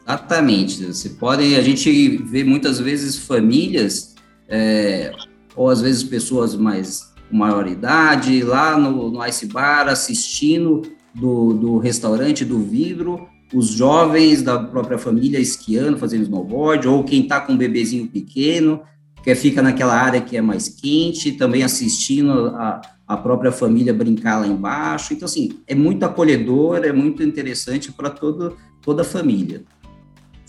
Exatamente. 0.07 0.85
Você 0.85 1.09
pode, 1.09 1.55
a 1.55 1.61
gente 1.61 2.17
vê 2.17 2.43
muitas 2.43 2.79
vezes 2.79 3.17
famílias, 3.17 4.15
é, 4.49 5.13
ou 5.55 5.69
às 5.69 5.81
vezes 5.81 6.03
pessoas 6.03 6.55
mais 6.55 7.11
com 7.29 7.37
maior 7.37 7.67
idade, 7.67 8.43
lá 8.43 8.77
no, 8.77 9.09
no 9.09 9.25
Ice 9.25 9.45
Bar 9.45 9.87
assistindo 9.87 10.81
do, 11.13 11.53
do 11.53 11.77
restaurante 11.77 12.43
do 12.43 12.59
vidro, 12.59 13.27
os 13.53 13.69
jovens 13.69 14.41
da 14.41 14.59
própria 14.59 14.97
família 14.97 15.39
esquiando, 15.39 15.97
fazendo 15.97 16.23
snowboard, 16.23 16.87
ou 16.87 17.03
quem 17.03 17.21
está 17.21 17.39
com 17.39 17.53
um 17.53 17.57
bebezinho 17.57 18.07
pequeno, 18.07 18.81
que 19.23 19.35
fica 19.35 19.61
naquela 19.61 19.95
área 19.95 20.21
que 20.21 20.35
é 20.35 20.41
mais 20.41 20.67
quente, 20.67 21.31
também 21.33 21.63
assistindo 21.63 22.47
a, 22.55 22.81
a 23.07 23.17
própria 23.17 23.51
família 23.51 23.93
brincar 23.93 24.39
lá 24.39 24.47
embaixo. 24.47 25.13
Então, 25.13 25.25
assim, 25.25 25.59
é 25.67 25.75
muito 25.75 26.03
acolhedor, 26.03 26.83
é 26.83 26.91
muito 26.91 27.21
interessante 27.21 27.91
para 27.91 28.09
toda 28.09 29.01
a 29.01 29.05
família. 29.05 29.63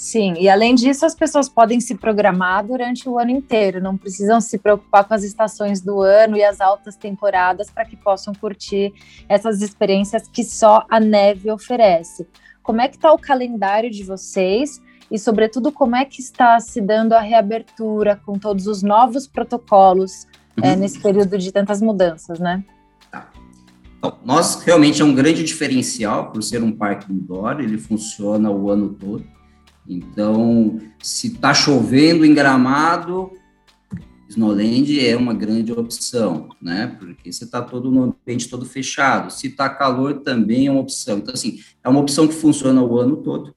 Sim, 0.03 0.35
e 0.37 0.49
além 0.49 0.75
disso, 0.75 1.07
as 1.07 1.15
pessoas 1.15 1.49
podem 1.49 1.81
se 1.81 1.95
programar 1.95 2.67
durante 2.67 3.09
o 3.09 3.21
ano 3.21 3.31
inteiro, 3.31 3.81
não 3.81 3.97
precisam 3.97 4.41
se 4.41 4.59
preocupar 4.59 5.07
com 5.07 5.15
as 5.15 5.23
estações 5.23 5.81
do 5.81 6.01
ano 6.01 6.37
e 6.37 6.43
as 6.43 6.61
altas 6.61 6.97
temporadas 6.97 7.71
para 7.71 7.85
que 7.85 7.97
possam 7.97 8.35
curtir 8.35 8.93
essas 9.29 9.63
experiências 9.63 10.27
que 10.27 10.43
só 10.43 10.85
a 10.91 10.99
neve 10.99 11.53
oferece. 11.53 12.27
Como 12.65 12.81
é 12.81 12.89
que 12.89 12.97
está 12.97 13.13
o 13.13 13.19
calendário 13.19 13.91
de 13.91 14.03
vocês 14.03 14.81
e, 15.13 15.19
sobretudo, 15.19 15.71
como 15.71 15.95
é 15.95 16.07
que 16.07 16.23
está 16.23 16.59
se 16.59 16.81
dando 16.81 17.13
a 17.13 17.21
reabertura 17.21 18.19
com 18.25 18.39
todos 18.39 18.67
os 18.67 18.83
novos 18.83 19.27
protocolos 19.27 20.27
é, 20.57 20.69
uhum. 20.69 20.73
é, 20.73 20.77
nesse 20.77 20.99
período 21.01 21.37
de 21.37 21.53
tantas 21.53 21.83
mudanças, 21.83 22.41
né? 22.41 22.65
Tá. 23.11 23.31
Então, 23.99 24.19
nós 24.25 24.63
realmente 24.63 25.03
é 25.03 25.05
um 25.05 25.15
grande 25.15 25.45
diferencial 25.45 26.33
por 26.33 26.43
ser 26.43 26.63
um 26.63 26.73
parque 26.73 27.13
indoor, 27.13 27.61
ele 27.61 27.77
funciona 27.77 28.51
o 28.51 28.71
ano 28.71 28.89
todo. 28.89 29.23
Então, 29.87 30.79
se 31.03 31.27
está 31.27 31.53
chovendo 31.53 32.25
em 32.25 32.33
Gramado, 32.33 33.33
Snowland 34.31 35.07
é 35.07 35.15
uma 35.15 35.35
grande 35.35 35.73
opção, 35.73 36.49
né? 36.61 36.97
Porque 36.99 37.31
você 37.31 37.45
está 37.45 37.61
todo 37.61 37.91
no 37.91 38.05
ambiente 38.05 38.49
todo 38.49 38.65
fechado. 38.65 39.31
Se 39.31 39.49
está 39.49 39.69
calor, 39.69 40.21
também 40.21 40.69
é 40.69 40.71
uma 40.71 40.81
opção. 40.81 41.19
Então, 41.19 41.35
assim, 41.35 41.61
é 41.85 41.89
uma 41.91 42.01
opção 42.01 42.27
que 42.27 42.33
funciona 42.33 42.83
o 42.83 42.99
ano 42.99 43.19
todo. 43.19 43.55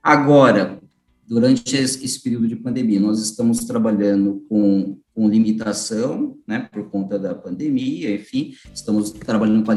Agora, 0.00 0.81
durante 1.26 1.76
esse 1.76 2.20
período 2.20 2.48
de 2.48 2.56
pandemia, 2.56 3.00
nós 3.00 3.20
estamos 3.20 3.58
trabalhando 3.64 4.44
com, 4.48 4.98
com 5.14 5.28
limitação, 5.28 6.36
né? 6.46 6.68
Por 6.72 6.90
conta 6.90 7.18
da 7.18 7.34
pandemia, 7.34 8.14
enfim, 8.14 8.54
estamos 8.74 9.10
trabalhando 9.10 9.64
com 9.64 9.70
a 9.70 9.74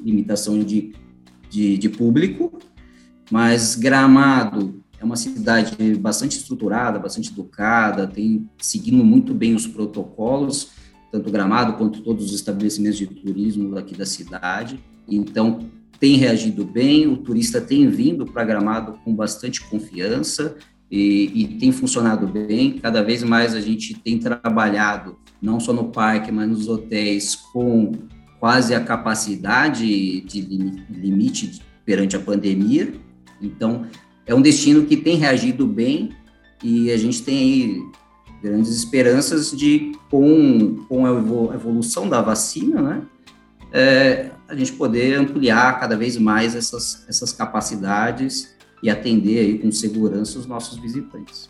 limitação 0.00 0.58
de, 0.60 0.94
de, 1.50 1.78
de 1.78 1.88
público, 1.88 2.58
mas 3.30 3.74
Gramado 3.74 4.82
é 5.00 5.04
uma 5.04 5.16
cidade 5.16 5.94
bastante 5.96 6.36
estruturada, 6.36 6.98
bastante 6.98 7.30
educada, 7.30 8.06
tem 8.06 8.48
seguindo 8.58 9.04
muito 9.04 9.34
bem 9.34 9.54
os 9.54 9.66
protocolos, 9.66 10.70
tanto 11.10 11.30
Gramado 11.30 11.74
quanto 11.74 12.02
todos 12.02 12.26
os 12.26 12.34
estabelecimentos 12.34 12.98
de 12.98 13.06
turismo 13.06 13.76
aqui 13.78 13.96
da 13.96 14.06
cidade. 14.06 14.78
Então, 15.08 15.70
tem 15.98 16.16
reagido 16.16 16.64
bem, 16.64 17.06
o 17.06 17.16
turista 17.16 17.60
tem 17.60 17.88
vindo 17.88 18.26
para 18.26 18.44
Gramado 18.44 18.98
com 19.04 19.14
bastante 19.14 19.62
confiança 19.62 20.56
e, 20.96 21.42
e, 21.42 21.48
tem 21.58 21.72
funcionado 21.72 22.24
bem. 22.28 22.78
Cada 22.78 23.02
vez 23.02 23.24
mais 23.24 23.52
a 23.52 23.60
gente 23.60 23.94
tem 23.94 24.16
trabalhado, 24.16 25.18
não 25.42 25.58
só 25.58 25.72
no 25.72 25.86
parque, 25.90 26.30
mas 26.30 26.48
nos 26.48 26.68
hotéis, 26.68 27.34
com 27.34 27.90
quase 28.38 28.76
a 28.76 28.80
capacidade 28.80 30.20
de 30.20 30.40
limite 30.88 31.60
perante 31.84 32.14
a 32.14 32.20
pandemia. 32.20 32.94
Então, 33.42 33.86
é 34.24 34.32
um 34.32 34.40
destino 34.40 34.86
que 34.86 34.96
tem 34.96 35.16
reagido 35.16 35.66
bem 35.66 36.10
e 36.62 36.92
a 36.92 36.96
gente 36.96 37.24
tem 37.24 37.38
aí 37.38 37.82
grandes 38.40 38.70
esperanças 38.70 39.50
de, 39.50 39.98
com, 40.08 40.76
com 40.88 41.06
a 41.06 41.54
evolução 41.54 42.08
da 42.08 42.22
vacina, 42.22 42.80
né, 42.80 43.02
é, 43.72 44.30
a 44.46 44.54
gente 44.54 44.72
poder 44.74 45.18
ampliar 45.18 45.80
cada 45.80 45.96
vez 45.96 46.16
mais 46.16 46.54
essas, 46.54 47.04
essas 47.08 47.32
capacidades 47.32 48.53
e 48.84 48.90
atender 48.90 49.38
aí 49.38 49.58
com 49.58 49.72
segurança 49.72 50.38
os 50.38 50.44
nossos 50.44 50.78
visitantes. 50.78 51.48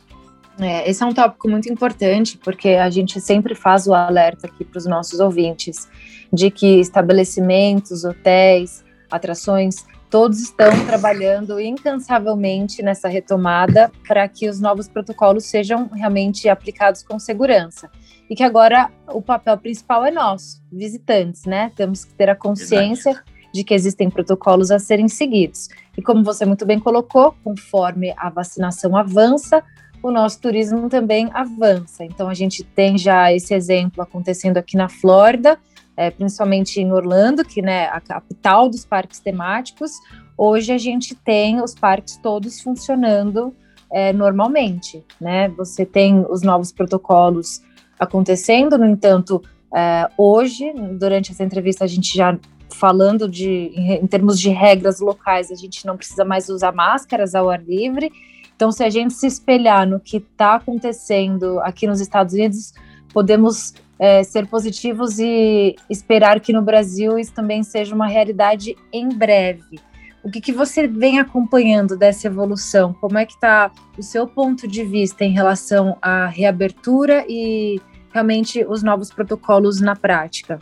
É, 0.60 0.88
esse 0.88 1.02
é 1.02 1.06
um 1.06 1.12
tópico 1.12 1.50
muito 1.50 1.68
importante, 1.68 2.38
porque 2.38 2.68
a 2.68 2.88
gente 2.88 3.20
sempre 3.20 3.56
faz 3.56 3.88
o 3.88 3.92
alerta 3.92 4.46
aqui 4.46 4.64
para 4.64 4.78
os 4.78 4.86
nossos 4.86 5.18
ouvintes 5.18 5.88
de 6.32 6.48
que 6.48 6.78
estabelecimentos, 6.78 8.04
hotéis, 8.04 8.84
atrações 9.10 9.84
todos 10.08 10.38
estão 10.40 10.70
trabalhando 10.86 11.58
incansavelmente 11.58 12.84
nessa 12.84 13.08
retomada 13.08 13.90
para 14.06 14.28
que 14.28 14.48
os 14.48 14.60
novos 14.60 14.86
protocolos 14.86 15.44
sejam 15.46 15.88
realmente 15.88 16.48
aplicados 16.48 17.02
com 17.02 17.18
segurança. 17.18 17.90
E 18.30 18.36
que 18.36 18.44
agora 18.44 18.92
o 19.08 19.20
papel 19.20 19.58
principal 19.58 20.06
é 20.06 20.12
nosso, 20.12 20.62
visitantes, 20.72 21.44
né? 21.46 21.72
Temos 21.74 22.04
que 22.04 22.14
ter 22.14 22.30
a 22.30 22.36
consciência 22.36 23.14
Verdade. 23.14 23.33
De 23.54 23.64
que 23.64 23.73
existem 23.73 24.11
protocolos 24.11 24.70
a 24.70 24.78
serem 24.78 25.08
seguidos. 25.08 25.68
E 25.96 26.02
como 26.02 26.25
você 26.25 26.44
muito 26.44 26.66
bem 26.66 26.78
colocou, 26.78 27.34
conforme 27.44 28.12
a 28.16 28.28
vacinação 28.28 28.96
avança, 28.96 29.62
o 30.02 30.11
nosso 30.11 30.40
turismo 30.40 30.88
também 30.90 31.30
avança. 31.32 32.04
Então 32.04 32.28
a 32.28 32.34
gente 32.34 32.64
tem 32.64 32.99
já 32.99 33.32
esse 33.32 33.54
exemplo 33.54 34.02
acontecendo 34.02 34.58
aqui 34.58 34.76
na 34.76 34.88
Flórida 34.88 35.58
é, 35.96 36.11
principalmente 36.11 36.80
em 36.80 36.92
Orlando, 36.92 37.44
que 37.44 37.62
né, 37.62 37.87
a 37.87 38.00
capital 38.00 38.68
dos 38.68 38.84
parques 38.84 39.20
temáticos, 39.20 39.92
hoje 40.37 40.73
a 40.73 40.78
gente 40.78 41.14
tem 41.14 41.62
os 41.62 41.75
parques 41.75 42.16
todos 42.16 42.61
funcionando 42.61 43.54
é, 43.92 44.12
normalmente, 44.12 45.04
né? 45.20 45.49
Você 45.50 45.87
tem 45.87 46.25
os 46.28 46.42
novos 46.42 46.73
protocolos 46.73 47.62
acontecendo, 47.99 48.76
no 48.76 48.87
entanto, 48.87 49.40
é, 49.73 50.08
hoje, 50.18 50.73
durante 50.99 51.30
essa 51.30 51.44
entrevista, 51.44 51.84
a 51.84 51.87
gente 51.87 52.16
já 52.16 52.37
falando 52.75 53.28
de 53.28 53.73
em 53.76 54.07
termos 54.07 54.38
de 54.38 54.50
regras 54.50 55.00
locais, 55.00 55.50
a 55.50 55.54
gente 55.54 55.87
não 55.87 55.97
precisa 55.97 56.25
mais 56.25 56.49
usar 56.49 56.73
máscaras 56.73 57.35
ao 57.35 57.49
ar 57.49 57.62
livre. 57.62 58.12
Então, 58.54 58.71
se 58.71 58.85
a 58.85 58.90
gente 58.90 59.14
se 59.14 59.26
espelhar 59.26 59.88
no 59.88 59.99
que 59.99 60.19
está 60.19 60.57
acontecendo 60.57 61.59
aqui 61.61 61.87
nos 61.87 62.00
Estados 62.00 62.35
Unidos, 62.35 62.73
podemos 63.12 63.75
é, 63.99 64.23
ser 64.23 64.47
positivos 64.47 65.19
e 65.19 65.76
esperar 65.88 66.40
que 66.40 66.52
no 66.52 66.62
Brasil 66.62 67.19
isso 67.19 67.33
também 67.33 67.62
seja 67.62 67.95
uma 67.95 68.07
realidade 68.07 68.76
em 68.93 69.09
breve. 69.09 69.81
O 70.23 70.31
que, 70.31 70.40
que 70.40 70.52
você 70.52 70.88
vem 70.88 71.19
acompanhando 71.19 71.97
dessa 71.97 72.26
evolução? 72.26 72.95
Como 72.95 73.19
é 73.19 73.26
que 73.26 73.35
está 73.35 73.71
o 73.99 74.02
seu 74.02 74.26
ponto 74.26 74.66
de 74.66 74.83
vista 74.83 75.25
em 75.25 75.33
relação 75.33 75.99
à 76.00 76.26
reabertura 76.26 77.25
e 77.28 77.81
realmente 78.12 78.64
os 78.64 78.83
novos 78.83 79.11
protocolos 79.12 79.81
na 79.81 79.95
prática? 79.95 80.59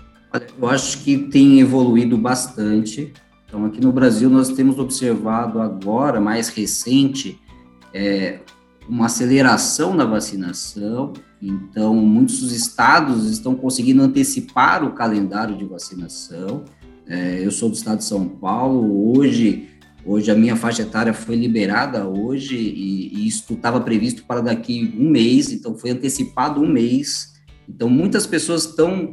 Eu 0.58 0.68
acho 0.68 1.02
que 1.02 1.18
tem 1.18 1.60
evoluído 1.60 2.16
bastante. 2.16 3.12
Então, 3.46 3.66
aqui 3.66 3.80
no 3.80 3.92
Brasil, 3.92 4.30
nós 4.30 4.48
temos 4.50 4.78
observado 4.78 5.60
agora, 5.60 6.20
mais 6.20 6.48
recente, 6.48 7.38
é, 7.92 8.40
uma 8.88 9.06
aceleração 9.06 9.94
na 9.94 10.04
vacinação, 10.04 11.12
então 11.40 11.94
muitos 11.94 12.52
estados 12.52 13.30
estão 13.30 13.54
conseguindo 13.54 14.02
antecipar 14.02 14.84
o 14.84 14.92
calendário 14.92 15.56
de 15.56 15.64
vacinação. 15.64 16.64
É, 17.06 17.44
eu 17.44 17.50
sou 17.50 17.68
do 17.68 17.74
estado 17.74 17.98
de 17.98 18.04
São 18.04 18.28
Paulo, 18.28 19.18
hoje, 19.18 19.68
hoje 20.04 20.30
a 20.30 20.34
minha 20.34 20.56
faixa 20.56 20.82
etária 20.82 21.12
foi 21.12 21.36
liberada 21.36 22.06
hoje 22.06 22.56
e, 22.56 23.14
e 23.14 23.28
isso 23.28 23.52
estava 23.52 23.80
previsto 23.80 24.24
para 24.24 24.40
daqui 24.40 24.94
um 24.98 25.10
mês, 25.10 25.52
então 25.52 25.76
foi 25.76 25.90
antecipado 25.90 26.60
um 26.60 26.68
mês. 26.68 27.32
Então 27.68 27.88
muitas 27.88 28.26
pessoas 28.26 28.64
estão 28.64 29.12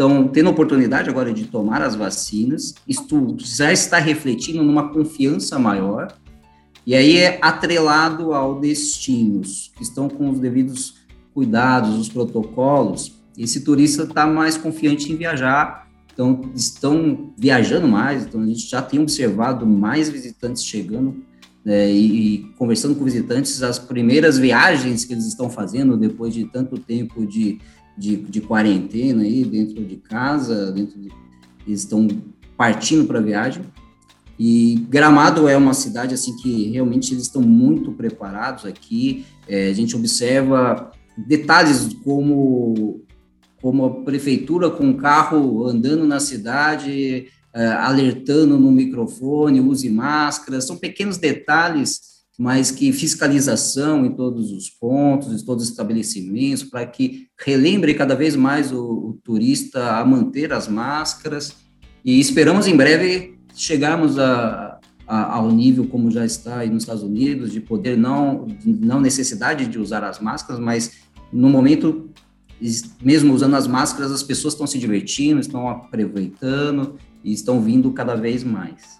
estão 0.00 0.26
tendo 0.26 0.48
oportunidade 0.48 1.10
agora 1.10 1.30
de 1.30 1.44
tomar 1.44 1.82
as 1.82 1.94
vacinas, 1.94 2.74
isto 2.88 3.36
já 3.38 3.70
está 3.70 3.98
refletindo 3.98 4.62
numa 4.62 4.88
confiança 4.88 5.58
maior 5.58 6.16
e 6.86 6.94
aí 6.94 7.18
é 7.18 7.38
atrelado 7.42 8.32
ao 8.32 8.58
destinos, 8.58 9.70
que 9.76 9.82
estão 9.82 10.08
com 10.08 10.30
os 10.30 10.38
devidos 10.38 10.94
cuidados, 11.34 11.98
os 11.98 12.08
protocolos, 12.08 13.12
esse 13.36 13.60
turista 13.60 14.04
está 14.04 14.26
mais 14.26 14.56
confiante 14.56 15.12
em 15.12 15.16
viajar, 15.16 15.86
então 16.10 16.50
estão 16.54 17.34
viajando 17.36 17.86
mais, 17.86 18.24
então 18.24 18.40
a 18.40 18.46
gente 18.46 18.70
já 18.70 18.80
tem 18.80 18.98
observado 19.00 19.66
mais 19.66 20.08
visitantes 20.08 20.64
chegando 20.64 21.22
é, 21.66 21.92
e, 21.92 22.36
e, 22.36 22.38
conversando 22.56 22.94
com 22.94 23.04
visitantes, 23.04 23.62
as 23.62 23.78
primeiras 23.78 24.38
viagens 24.38 25.04
que 25.04 25.12
eles 25.12 25.26
estão 25.26 25.50
fazendo 25.50 25.94
depois 25.94 26.32
de 26.32 26.46
tanto 26.46 26.78
tempo 26.78 27.26
de, 27.26 27.60
de, 28.00 28.16
de 28.16 28.40
quarentena 28.40 29.22
aí 29.22 29.44
dentro 29.44 29.84
de 29.84 29.96
casa, 29.96 30.72
dentro 30.72 30.98
de, 30.98 31.10
eles 31.66 31.80
estão 31.80 32.08
partindo 32.56 33.06
para 33.06 33.18
a 33.18 33.22
viagem. 33.22 33.62
E 34.38 34.86
Gramado 34.88 35.46
é 35.46 35.54
uma 35.54 35.74
cidade 35.74 36.14
assim 36.14 36.34
que 36.36 36.70
realmente 36.70 37.12
eles 37.12 37.24
estão 37.24 37.42
muito 37.42 37.92
preparados 37.92 38.64
aqui. 38.64 39.26
É, 39.46 39.68
a 39.68 39.74
gente 39.74 39.94
observa 39.94 40.90
detalhes 41.28 41.94
como 42.02 43.02
como 43.60 43.84
a 43.84 43.90
prefeitura 44.02 44.70
com 44.70 44.88
o 44.88 44.96
carro 44.96 45.66
andando 45.66 46.06
na 46.06 46.18
cidade, 46.18 47.26
é, 47.52 47.66
alertando 47.66 48.58
no 48.58 48.72
microfone, 48.72 49.60
use 49.60 49.90
máscara. 49.90 50.62
São 50.62 50.78
pequenos 50.78 51.18
detalhes 51.18 52.00
mas 52.40 52.70
que 52.70 52.90
fiscalização 52.90 54.06
em 54.06 54.12
todos 54.12 54.50
os 54.50 54.70
pontos, 54.70 55.30
em 55.30 55.44
todos 55.44 55.64
os 55.64 55.68
estabelecimentos, 55.68 56.64
para 56.64 56.86
que 56.86 57.28
relembre 57.38 57.92
cada 57.92 58.14
vez 58.14 58.34
mais 58.34 58.72
o, 58.72 58.82
o, 58.82 59.20
turista 59.22 59.98
a 59.98 60.04
manter 60.06 60.50
as 60.50 60.66
máscaras. 60.66 61.54
E 62.02 62.18
esperamos 62.18 62.66
em 62.66 62.74
breve 62.74 63.38
chegarmos 63.54 64.18
a, 64.18 64.80
a, 65.06 65.34
ao 65.34 65.52
nível 65.52 65.86
como 65.86 66.10
já 66.10 66.24
está 66.24 66.60
aí 66.60 66.70
nos 66.70 66.84
Estados 66.84 67.02
Unidos, 67.02 67.52
de 67.52 67.60
poder 67.60 67.98
não, 67.98 68.46
não 68.64 69.02
necessidade 69.02 69.66
de 69.66 69.78
usar 69.78 70.02
as 70.02 70.18
máscaras, 70.18 70.58
mas 70.58 70.92
no 71.30 71.50
momento, 71.50 72.08
mesmo 73.02 73.34
usando 73.34 73.54
as 73.54 73.66
máscaras, 73.66 74.10
as 74.10 74.22
pessoas 74.22 74.54
estão 74.54 74.66
se 74.66 74.78
divertindo, 74.78 75.40
estão 75.40 75.68
aproveitando 75.68 76.96
e 77.22 77.34
estão 77.34 77.60
vindo 77.60 77.92
cada 77.92 78.14
vez 78.14 78.42
mais. 78.42 78.99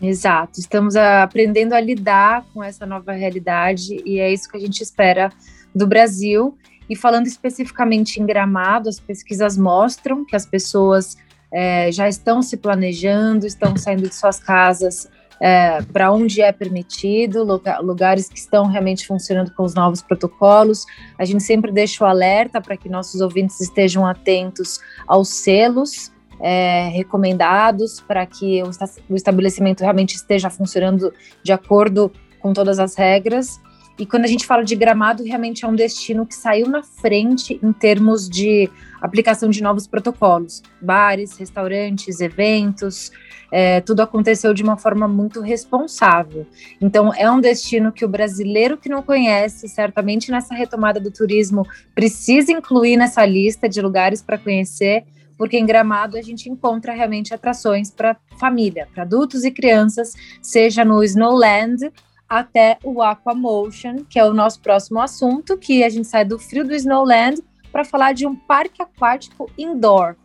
Exato, 0.00 0.60
estamos 0.60 0.94
aprendendo 0.94 1.72
a 1.72 1.80
lidar 1.80 2.44
com 2.54 2.62
essa 2.62 2.86
nova 2.86 3.12
realidade 3.12 4.00
e 4.04 4.20
é 4.20 4.32
isso 4.32 4.48
que 4.48 4.56
a 4.56 4.60
gente 4.60 4.80
espera 4.80 5.32
do 5.74 5.86
Brasil. 5.86 6.56
E 6.88 6.94
falando 6.94 7.26
especificamente 7.26 8.20
em 8.20 8.24
Gramado, 8.24 8.88
as 8.88 9.00
pesquisas 9.00 9.58
mostram 9.58 10.24
que 10.24 10.36
as 10.36 10.46
pessoas 10.46 11.16
é, 11.52 11.90
já 11.90 12.08
estão 12.08 12.42
se 12.42 12.56
planejando, 12.56 13.46
estão 13.46 13.76
saindo 13.76 14.08
de 14.08 14.14
suas 14.14 14.38
casas 14.38 15.08
é, 15.40 15.82
para 15.82 16.12
onde 16.12 16.40
é 16.40 16.52
permitido, 16.52 17.44
lugares 17.82 18.28
que 18.28 18.38
estão 18.38 18.66
realmente 18.66 19.06
funcionando 19.06 19.52
com 19.52 19.64
os 19.64 19.74
novos 19.74 20.02
protocolos. 20.02 20.84
A 21.18 21.24
gente 21.24 21.42
sempre 21.42 21.72
deixa 21.72 22.04
o 22.04 22.06
alerta 22.06 22.60
para 22.60 22.76
que 22.76 22.88
nossos 22.88 23.20
ouvintes 23.20 23.60
estejam 23.60 24.06
atentos 24.06 24.80
aos 25.06 25.28
selos 25.28 26.12
é, 26.40 26.88
recomendados 26.88 28.00
para 28.00 28.24
que 28.26 28.62
o 29.08 29.14
estabelecimento 29.14 29.80
realmente 29.80 30.14
esteja 30.14 30.50
funcionando 30.50 31.12
de 31.42 31.52
acordo 31.52 32.12
com 32.40 32.52
todas 32.52 32.78
as 32.78 32.94
regras. 32.94 33.60
E 33.98 34.06
quando 34.06 34.24
a 34.24 34.28
gente 34.28 34.46
fala 34.46 34.62
de 34.62 34.76
Gramado, 34.76 35.24
realmente 35.24 35.64
é 35.64 35.68
um 35.68 35.74
destino 35.74 36.24
que 36.24 36.34
saiu 36.34 36.68
na 36.68 36.84
frente 36.84 37.58
em 37.60 37.72
termos 37.72 38.28
de 38.28 38.70
aplicação 39.00 39.50
de 39.50 39.60
novos 39.60 39.88
protocolos. 39.88 40.62
Bares, 40.80 41.36
restaurantes, 41.36 42.20
eventos, 42.20 43.10
é, 43.50 43.80
tudo 43.80 44.00
aconteceu 44.00 44.54
de 44.54 44.62
uma 44.62 44.76
forma 44.76 45.08
muito 45.08 45.40
responsável. 45.40 46.46
Então, 46.80 47.12
é 47.12 47.28
um 47.28 47.40
destino 47.40 47.90
que 47.90 48.04
o 48.04 48.08
brasileiro 48.08 48.76
que 48.76 48.88
não 48.88 49.02
conhece, 49.02 49.68
certamente 49.68 50.30
nessa 50.30 50.54
retomada 50.54 51.00
do 51.00 51.10
turismo, 51.10 51.66
precisa 51.92 52.52
incluir 52.52 52.96
nessa 52.96 53.26
lista 53.26 53.68
de 53.68 53.80
lugares 53.80 54.22
para 54.22 54.38
conhecer, 54.38 55.04
porque 55.38 55.56
em 55.56 55.64
Gramado 55.64 56.18
a 56.18 56.22
gente 56.22 56.50
encontra 56.50 56.92
realmente 56.92 57.32
atrações 57.32 57.90
para 57.90 58.16
família, 58.38 58.88
para 58.92 59.04
adultos 59.04 59.44
e 59.44 59.50
crianças, 59.52 60.12
seja 60.42 60.84
no 60.84 61.02
Snowland 61.04 61.90
até 62.28 62.76
o 62.82 63.00
Aquamotion, 63.00 64.04
que 64.10 64.18
é 64.18 64.24
o 64.24 64.34
nosso 64.34 64.60
próximo 64.60 65.00
assunto, 65.00 65.56
que 65.56 65.84
a 65.84 65.88
gente 65.88 66.08
sai 66.08 66.24
do 66.24 66.38
frio 66.38 66.66
do 66.66 66.74
Snowland 66.74 67.40
para 67.70 67.84
falar 67.84 68.12
de 68.12 68.26
um 68.26 68.34
parque 68.34 68.82
aquático 68.82 69.48
indoor. 69.56 70.16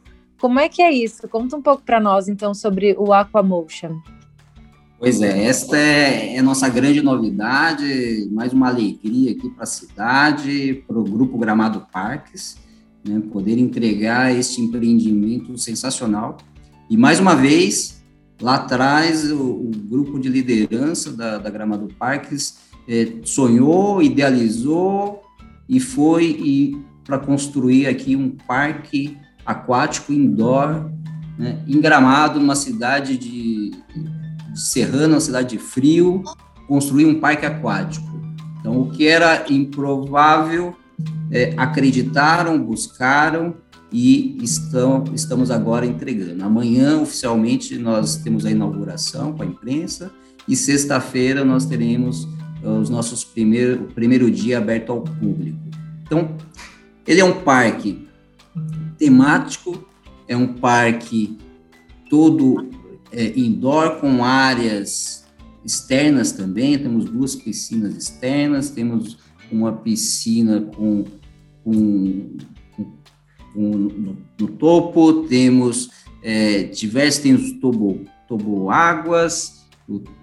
Como 0.42 0.60
é 0.60 0.68
que 0.68 0.82
é 0.82 0.92
isso? 0.92 1.28
Conta 1.30 1.56
um 1.56 1.62
pouco 1.62 1.84
para 1.84 2.00
nós 2.00 2.28
então 2.28 2.54
sobre 2.54 2.96
o 2.98 3.14
Aquamotion. 3.14 4.02
Pois 5.00 5.22
é, 5.22 5.46
esta 5.46 5.78
é, 5.78 6.36
é 6.36 6.40
a 6.40 6.44
nossa 6.44 6.68
grande 6.70 7.02
novidade, 7.02 8.28
mais 8.32 8.54
uma 8.54 8.70
alegria 8.70 9.32
aqui 9.32 9.50
para 9.50 9.64
a 9.64 9.68
cidade, 9.68 10.84
para 10.88 10.98
o 10.98 11.04
Grupo 11.04 11.38
Gramado 11.38 11.86
Parques 11.92 12.63
né, 13.06 13.22
poder 13.32 13.58
entregar 13.58 14.34
este 14.34 14.62
empreendimento 14.62 15.58
sensacional. 15.58 16.38
E 16.90 16.98
mais 16.98 17.20
uma 17.20 17.36
vez, 17.36 18.04
lá 18.42 18.56
atrás, 18.56 19.32
o, 19.32 19.42
o 19.42 19.72
grupo 19.74 20.20
de 20.20 20.30
liderança 20.30 21.12
da, 21.12 21.38
da 21.38 21.50
Gramado 21.50 21.88
Parques 21.98 22.58
é, 22.88 23.14
sonhou, 23.24 24.02
idealizou 24.02 25.22
e 25.68 25.80
foi 25.80 26.76
para 27.04 27.20
construir 27.20 27.88
aqui 27.88 28.16
um 28.16 28.30
parque 28.30 29.18
aquático 29.46 30.14
indoor 30.14 30.90
né, 31.38 31.64
em 31.68 31.80
Gramado, 31.82 32.40
numa 32.40 32.56
cidade 32.56 33.18
de, 33.18 33.72
de 33.72 34.60
Serrana, 34.60 35.16
uma 35.16 35.20
cidade 35.20 35.50
de 35.50 35.58
frio, 35.58 36.24
construir 36.68 37.06
um 37.06 37.20
parque 37.20 37.46
aquático. 37.46 38.08
Então, 38.60 38.80
o 38.82 38.92
que 38.92 39.08
era 39.08 39.46
improvável 39.50 40.76
é, 41.32 41.54
acreditaram, 41.58 42.64
buscaram 42.64 43.56
e 43.92 44.38
estão, 44.42 45.04
estamos 45.14 45.52
agora 45.52 45.86
entregando. 45.86 46.44
Amanhã, 46.44 47.00
oficialmente, 47.00 47.78
nós 47.78 48.18
temos 48.18 48.46
a 48.46 48.52
inauguração 48.52 49.34
com 49.34 49.44
a 49.44 49.46
imprensa 49.46 50.12
e 50.48 50.56
sexta-feira 50.56 51.46
nós 51.46 51.66
teremos 51.66 52.26
uh, 52.64 52.80
os 52.82 52.90
nossos 52.90 53.24
primeiro, 53.24 53.84
o 53.84 53.94
primeiro 53.94 54.30
dia 54.30 54.58
aberto 54.58 54.92
ao 54.92 55.02
público. 55.02 55.60
Então, 56.04 56.36
ele 57.08 57.22
é 57.22 57.26
um 57.26 57.42
parque 57.42 58.08
temático, 58.98 59.88
é 60.28 60.36
um 60.36 60.54
parque 60.54 61.38
todo 62.10 62.70
é, 63.12 63.38
indoor 63.38 64.00
com 64.00 64.24
áreas 64.24 65.24
externas 65.64 66.32
também, 66.32 66.78
temos 66.78 67.06
duas 67.06 67.36
piscinas 67.36 67.96
externas, 67.96 68.70
temos 68.70 69.18
uma 69.52 69.72
piscina 69.72 70.62
com, 70.76 71.06
com, 71.64 72.38
com 72.76 72.92
no, 73.56 74.18
no, 74.40 74.48
topo, 74.48 75.24
temos 75.24 75.90
é, 76.22 76.64
diversos, 76.64 77.22
temos 77.22 77.52
tobo, 77.54 78.06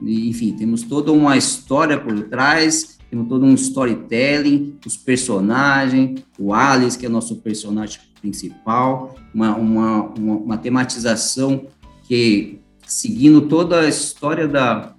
enfim, 0.03 0.53
temos 0.53 0.83
toda 0.83 1.13
uma 1.13 1.37
história 1.37 1.99
por 1.99 2.19
trás, 2.25 2.99
temos 3.11 3.29
todo 3.29 3.45
um 3.45 3.55
storytelling, 3.55 4.79
os 4.87 4.97
personagens, 4.97 6.23
o 6.39 6.55
Alice, 6.55 6.99
que 6.99 7.07
é 7.07 7.09
nosso 7.09 7.37
personagem 7.37 8.01
principal, 8.21 9.17
uma, 9.35 9.57
uma, 9.57 10.03
uma, 10.03 10.35
uma 10.37 10.59
tematização 10.59 11.67
que, 12.05 12.61
seguindo 12.87 13.43
toda 13.43 13.81
a 13.81 13.89
história 13.89 14.49
da, 14.49 14.95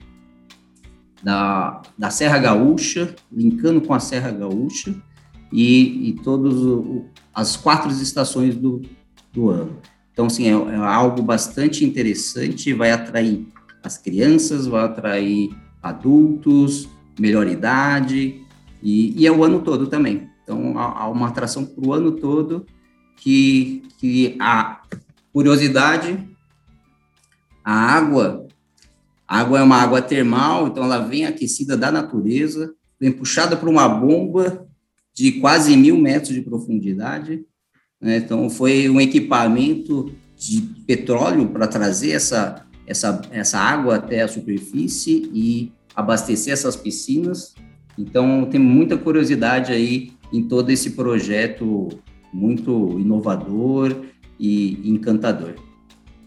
da, 1.23 1.81
da 1.97 2.09
Serra 2.09 2.39
Gaúcha, 2.39 3.15
linkando 3.31 3.81
com 3.81 3.93
a 3.93 3.99
Serra 3.99 4.31
Gaúcha, 4.31 4.95
e, 5.51 6.09
e 6.09 6.13
todas 6.23 6.55
as 7.33 7.57
quatro 7.57 7.91
estações 7.91 8.55
do, 8.55 8.81
do 9.33 9.49
ano. 9.49 9.77
Então, 10.13 10.25
assim, 10.27 10.45
é, 10.45 10.51
é, 10.51 10.75
algo 10.75 11.21
bastante 11.21 11.85
interessante, 11.85 12.73
vai 12.73 12.91
atrair 12.91 13.47
as 13.83 13.97
crianças, 13.97 14.67
vai 14.67 14.83
atrair 14.83 15.55
adultos, 15.81 16.87
melhor 17.19 17.47
idade, 17.47 18.41
e, 18.81 19.19
e 19.19 19.27
é 19.27 19.31
o 19.31 19.43
ano 19.43 19.61
todo 19.61 19.87
também. 19.87 20.29
Então, 20.43 20.77
há, 20.77 21.03
há 21.03 21.09
uma 21.09 21.27
atração 21.27 21.65
para 21.65 21.87
o 21.87 21.93
ano 21.93 22.11
todo 22.13 22.65
que, 23.17 23.83
que 23.97 24.35
a 24.39 24.81
curiosidade, 25.31 26.27
a 27.63 27.73
água 27.73 28.47
a 29.31 29.39
água 29.39 29.59
é 29.59 29.63
uma 29.63 29.77
água 29.77 30.01
termal, 30.01 30.67
então 30.67 30.83
ela 30.83 30.99
vem 30.99 31.25
aquecida 31.25 31.77
da 31.77 31.89
natureza, 31.89 32.75
vem 32.99 33.13
puxada 33.13 33.55
por 33.55 33.69
uma 33.69 33.87
bomba 33.87 34.67
de 35.13 35.31
quase 35.39 35.77
mil 35.77 35.97
metros 35.97 36.33
de 36.33 36.41
profundidade. 36.41 37.45
Né? 38.01 38.17
Então, 38.17 38.49
foi 38.49 38.89
um 38.89 38.99
equipamento 38.99 40.13
de 40.35 40.61
petróleo 40.85 41.47
para 41.47 41.65
trazer 41.65 42.11
essa, 42.11 42.65
essa, 42.85 43.21
essa 43.31 43.57
água 43.57 43.95
até 43.95 44.21
a 44.21 44.27
superfície 44.27 45.31
e 45.33 45.71
abastecer 45.95 46.51
essas 46.51 46.75
piscinas. 46.75 47.55
Então, 47.97 48.49
tem 48.51 48.59
muita 48.59 48.97
curiosidade 48.97 49.71
aí 49.71 50.11
em 50.33 50.43
todo 50.43 50.71
esse 50.71 50.89
projeto 50.89 51.87
muito 52.33 52.99
inovador 52.99 53.95
e 54.37 54.89
encantador. 54.89 55.55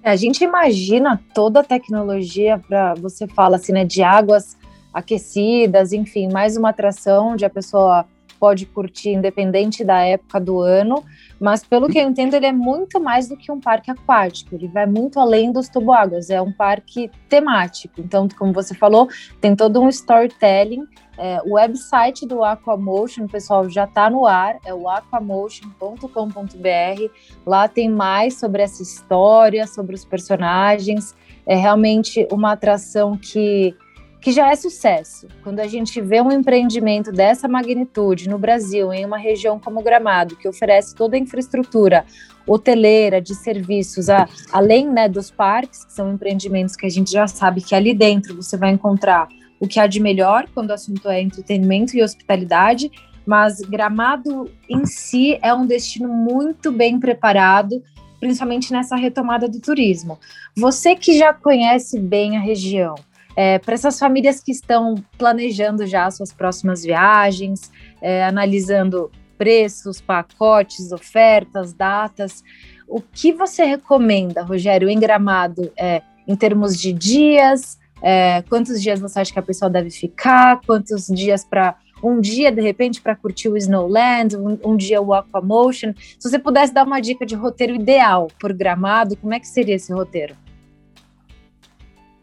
É, 0.05 0.11
a 0.11 0.17
gente 0.17 0.45
imagina 0.45 1.19
toda 1.33 1.61
a 1.61 1.65
tecnologia 1.65 2.61
para 2.69 2.93
você 2.93 3.27
fala 3.27 3.57
assim, 3.57 3.73
né, 3.73 3.87
de 3.87 4.03
águas 4.03 4.55
aquecidas, 4.93 5.95
enfim, 5.95 6.31
mais 6.31 6.59
uma 6.59 6.69
atração 6.69 7.29
onde 7.29 7.45
a 7.45 7.49
pessoa 7.51 8.05
pode 8.39 8.67
curtir 8.67 9.11
independente 9.11 9.83
da 9.83 10.01
época 10.01 10.39
do 10.39 10.61
ano, 10.61 11.03
mas 11.41 11.65
pelo 11.65 11.89
que 11.89 11.99
eu 11.99 12.07
entendo, 12.07 12.35
ele 12.35 12.45
é 12.45 12.53
muito 12.53 13.01
mais 13.01 13.29
do 13.29 13.37
que 13.37 13.51
um 13.51 13.59
parque 13.59 13.91
aquático, 13.91 14.55
ele 14.55 14.69
vai 14.69 14.85
muito 14.85 15.19
além 15.19 15.51
dos 15.51 15.71
toboáguas, 15.71 16.29
é 16.29 16.43
um 16.43 16.53
parque 16.53 17.11
temático. 17.27 17.95
Então, 17.99 18.29
como 18.39 18.53
você 18.53 18.75
falou, 18.75 19.09
tem 19.41 19.57
todo 19.57 19.81
um 19.81 19.89
storytelling. 19.89 20.87
É, 21.17 21.41
o 21.45 21.55
website 21.55 22.27
do 22.27 22.43
Aquamotion, 22.43 23.27
pessoal, 23.27 23.69
já 23.69 23.85
está 23.85 24.11
no 24.11 24.27
ar, 24.27 24.59
é 24.65 24.75
o 24.75 24.89
aquamotion.com.br. 24.89 27.13
Lá 27.47 27.69
tem 27.69 27.89
mais 27.89 28.39
sobre 28.39 28.63
essa 28.63 28.83
história, 28.83 29.67
sobre 29.67 29.95
os 29.95 30.05
personagens. 30.05 31.15
É 31.47 31.55
realmente 31.55 32.27
uma 32.31 32.53
atração 32.53 33.17
que 33.17 33.77
que 34.25 34.33
já 34.33 34.51
é 34.51 34.57
sucesso. 34.57 35.29
Quando 35.43 35.61
a 35.61 35.67
gente 35.67 36.01
vê 36.01 36.19
um 36.19 36.33
empreendimento 36.33 37.13
dessa 37.13 37.47
magnitude 37.47 38.27
no 38.27 38.39
Brasil, 38.39 38.91
em 38.91 39.05
uma 39.05 39.19
região 39.19 39.61
como 39.61 39.83
Gramado, 39.83 40.35
que 40.35 40.49
oferece 40.49 40.95
toda 40.95 41.15
a 41.15 41.19
infraestrutura 41.19 42.07
hoteleira, 42.47 43.21
de 43.21 43.35
serviços, 43.35 44.09
a, 44.09 44.27
além 44.51 44.89
né, 44.89 45.11
dos 45.11 45.31
parques, 45.31 45.85
que 45.85 45.93
são 45.93 46.11
empreendimentos 46.11 46.75
que 46.75 46.87
a 46.87 46.89
gente 46.89 47.13
já 47.13 47.27
sabe 47.27 47.61
que 47.61 47.75
ali 47.75 47.93
dentro 47.93 48.35
você 48.35 48.57
vai 48.57 48.71
encontrar 48.71 49.29
o 49.65 49.69
que 49.69 49.81
há 49.81 49.87
de 49.87 50.01
melhor 50.01 50.47
quando 50.55 50.71
o 50.71 50.75
assunto 50.75 51.09
é 51.09 51.21
entretenimento 51.21 51.97
e 51.97 52.03
hospitalidade, 52.03 52.91
mas 53.27 53.61
Gramado 53.61 54.51
em 54.69 54.85
si 54.85 55.39
é 55.43 55.53
um 55.55 55.67
destino 55.67 56.09
muito 56.09 56.71
bem 56.71 57.01
preparado, 57.01 57.83
principalmente 58.21 58.73
nessa 58.73 58.97
retomada 58.97 59.49
do 59.49 59.61
turismo. 59.61 60.19
Você 60.57 60.95
que 60.95 61.19
já 61.19 61.33
conhece 61.33 61.99
bem 61.99 62.37
a 62.37 62.41
região, 62.41 62.95
é, 63.37 63.59
para 63.59 63.75
essas 63.75 63.99
famílias 63.99 64.41
que 64.41 64.53
estão 64.53 64.95
planejando 65.19 65.87
já 65.87 66.09
suas 66.11 66.33
próximas 66.33 66.85
viagens, 66.85 67.73
é, 68.01 68.25
analisando 68.25 69.11
preços, 69.37 70.01
pacotes, 70.01 70.93
ofertas, 70.93 71.73
datas, 71.73 72.45
o 72.87 73.01
que 73.01 73.33
você 73.33 73.65
recomenda, 73.65 74.43
Rogério, 74.43 74.89
em 74.89 75.01
Gramado, 75.01 75.73
é, 75.77 76.03
em 76.29 76.37
termos 76.37 76.79
de 76.79 76.93
dias? 76.93 77.79
É, 78.03 78.43
quantos 78.43 78.83
dias 78.83 79.01
você 79.01 79.21
acha 79.21 79.33
que 79.33 79.39
a 79.39 79.43
pessoa 79.43 79.71
deve 79.71 79.91
ficar? 79.91 80.61
Quantos 80.67 81.07
dias 81.07 81.45
para 81.45 81.77
um 82.03 82.21
dia, 82.21 82.53
de 82.53 82.61
repente, 82.61 83.01
para 83.01 83.17
curtir 83.17 83.49
o 83.49 83.57
Snowland, 83.57 84.37
um, 84.37 84.59
um, 84.65 84.77
dia 84.77 85.01
o 85.01 85.15
Aquamotion? 85.15 85.95
Se 86.19 86.29
você 86.29 86.39
pudesse 86.39 86.73
dar 86.73 86.87
uma 86.87 87.01
dica 87.01 87.25
de 87.25 87.35
roteiro 87.35 87.75
ideal 87.75 88.29
por 88.39 88.53
Gramado, 88.53 89.17
como 89.17 89.33
é 89.33 89.41
que 89.41 89.49
seria 89.49 89.75
esse 89.75 89.93
roteiro? 89.93 90.35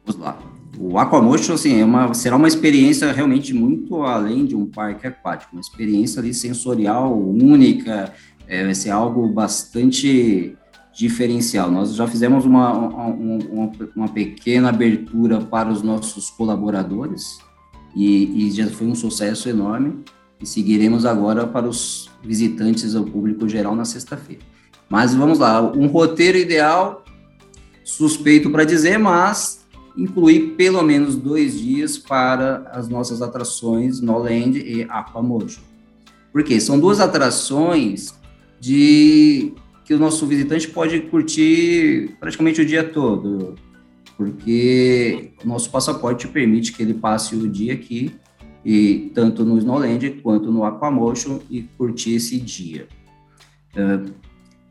Vamos 0.06 0.22
lá 0.22 0.38
o 0.80 0.98
Aquamotion, 0.98 1.54
assim, 1.54 1.80
é 1.80 1.86
uma, 1.86 2.14
será 2.14 2.36
uma 2.36 2.48
experiência 2.48 3.12
realmente 3.12 3.54
muito 3.54 4.02
além 4.04 4.46
de 4.46 4.56
um 4.56 4.66
parque 4.66 5.06
aquático, 5.06 5.54
uma 5.54 5.62
experiência 5.62 6.20
ali 6.20 6.34
sensorial 6.34 7.16
única, 7.16 8.14
é, 8.48 8.66
vai 8.66 8.74
ser 8.74 8.90
algo 8.90 9.28
bastante 9.28 10.58
diferencial. 10.94 11.72
Nós 11.72 11.96
já 11.96 12.08
fizemos 12.08 12.46
uma, 12.46 12.72
uma, 12.74 13.72
uma 13.96 14.10
pequena 14.10 14.70
abertura 14.70 15.40
para 15.40 15.70
os 15.70 15.82
nossos 15.82 16.30
colaboradores 16.30 17.40
e, 17.96 18.48
e 18.48 18.52
já 18.52 18.68
foi 18.68 18.88
um 18.88 18.96
sucesso 18.96 19.50
enorme 19.50 20.04
e 20.42 20.46
seguiremos 20.46 21.06
agora 21.06 21.46
para 21.46 21.68
os 21.68 22.10
visitantes 22.24 22.96
ao 22.96 23.04
público 23.04 23.48
geral 23.48 23.76
na 23.76 23.86
sexta-feira. 23.86 24.42
Mas 24.90 25.14
vamos 25.16 25.40
lá, 25.40 25.62
um 25.62 25.88
roteiro 25.88 26.38
ideal, 26.38 27.06
suspeito 27.84 28.50
para 28.50 28.66
dizer, 28.66 28.98
mas 28.98 29.62
incluir 29.96 30.56
pelo 30.56 30.82
menos 30.82 31.16
dois 31.16 31.60
dias 31.60 31.98
para 31.98 32.70
as 32.74 32.88
nossas 32.88 33.22
atrações 33.22 34.02
Noland 34.02 34.58
e 34.58 34.84
Aquamojo. 34.90 35.62
Porque 36.32 36.60
são 36.60 36.80
duas 36.80 37.00
atrações 37.00 38.14
de 38.60 39.54
que 39.92 39.96
o 39.96 40.00
nosso 40.00 40.26
visitante 40.26 40.70
pode 40.70 41.02
curtir 41.02 42.16
praticamente 42.18 42.62
o 42.62 42.66
dia 42.66 42.82
todo, 42.82 43.56
porque 44.16 45.34
o 45.44 45.48
nosso 45.50 45.70
passaporte 45.70 46.30
permite 46.30 46.72
que 46.72 46.82
ele 46.82 46.94
passe 46.94 47.36
o 47.36 47.46
dia 47.46 47.74
aqui 47.74 48.16
e 48.64 49.12
tanto 49.14 49.44
no 49.44 49.58
Snowland 49.58 50.22
quanto 50.24 50.50
no 50.50 50.64
Aquamotion 50.64 51.42
e 51.50 51.64
curtir 51.78 52.16
esse 52.16 52.40
dia. 52.40 52.88
Uh, 53.76 54.14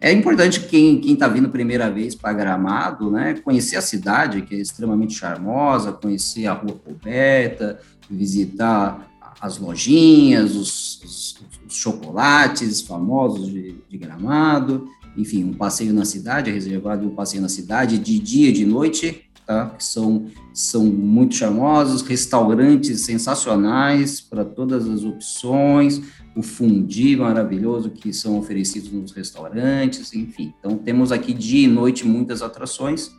é 0.01 0.11
importante 0.11 0.61
quem 0.61 0.99
está 1.13 1.29
vindo 1.29 1.51
primeira 1.51 1.91
vez 1.91 2.15
para 2.15 2.33
Gramado, 2.33 3.11
né, 3.11 3.35
conhecer 3.45 3.77
a 3.77 3.83
cidade, 3.83 4.41
que 4.41 4.55
é 4.55 4.59
extremamente 4.59 5.13
charmosa, 5.13 5.93
conhecer 5.93 6.47
a 6.47 6.55
rua 6.55 6.81
coberta, 6.83 7.79
visitar 8.09 9.07
as 9.39 9.59
lojinhas, 9.59 10.55
os, 10.55 11.03
os, 11.03 11.39
os 11.67 11.75
chocolates 11.75 12.81
famosos 12.81 13.49
de, 13.49 13.77
de, 13.87 13.99
Gramado, 13.99 14.89
enfim, 15.17 15.45
um 15.45 15.53
passeio 15.53 15.93
na 15.93 16.05
cidade, 16.05 16.51
é 16.51 16.53
reservado 16.53 17.07
um 17.07 17.15
passeio 17.15 17.43
na 17.43 17.49
cidade 17.49 17.99
de 17.99 18.19
dia 18.19 18.49
e 18.49 18.53
de 18.53 18.65
noite, 18.65 19.31
tá? 19.47 19.67
que 19.77 19.83
são, 19.83 20.27
são 20.55 20.85
muito 20.85 21.35
charmosos, 21.35 22.03
restaurantes 22.03 23.01
sensacionais 23.01 24.21
para 24.21 24.45
todas 24.45 24.89
as 24.89 25.03
opções, 25.03 26.01
o 26.37 26.43
fundi 26.43 27.17
maravilhoso 27.17 27.91
que 27.91 28.13
são 28.13 28.39
oferecidos 28.39 28.93
nos 28.93 29.13
restaurantes, 29.13 30.15
enfim. 30.15 30.55
Então, 30.59 30.79
temos 30.79 31.11
aqui 31.11 31.33
dia 31.33 31.65
e 31.65 31.69
noite 31.69 32.07
muitas 32.07 32.43
atrações. 32.43 33.11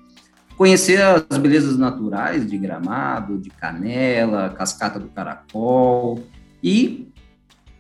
Conhecer 0.58 1.02
as 1.02 1.38
belezas 1.38 1.78
naturais 1.78 2.48
de 2.48 2.58
Gramado, 2.58 3.38
de 3.38 3.50
Canela, 3.50 4.50
Cascata 4.50 5.00
do 5.00 5.08
Caracol 5.10 6.24
e 6.64 7.08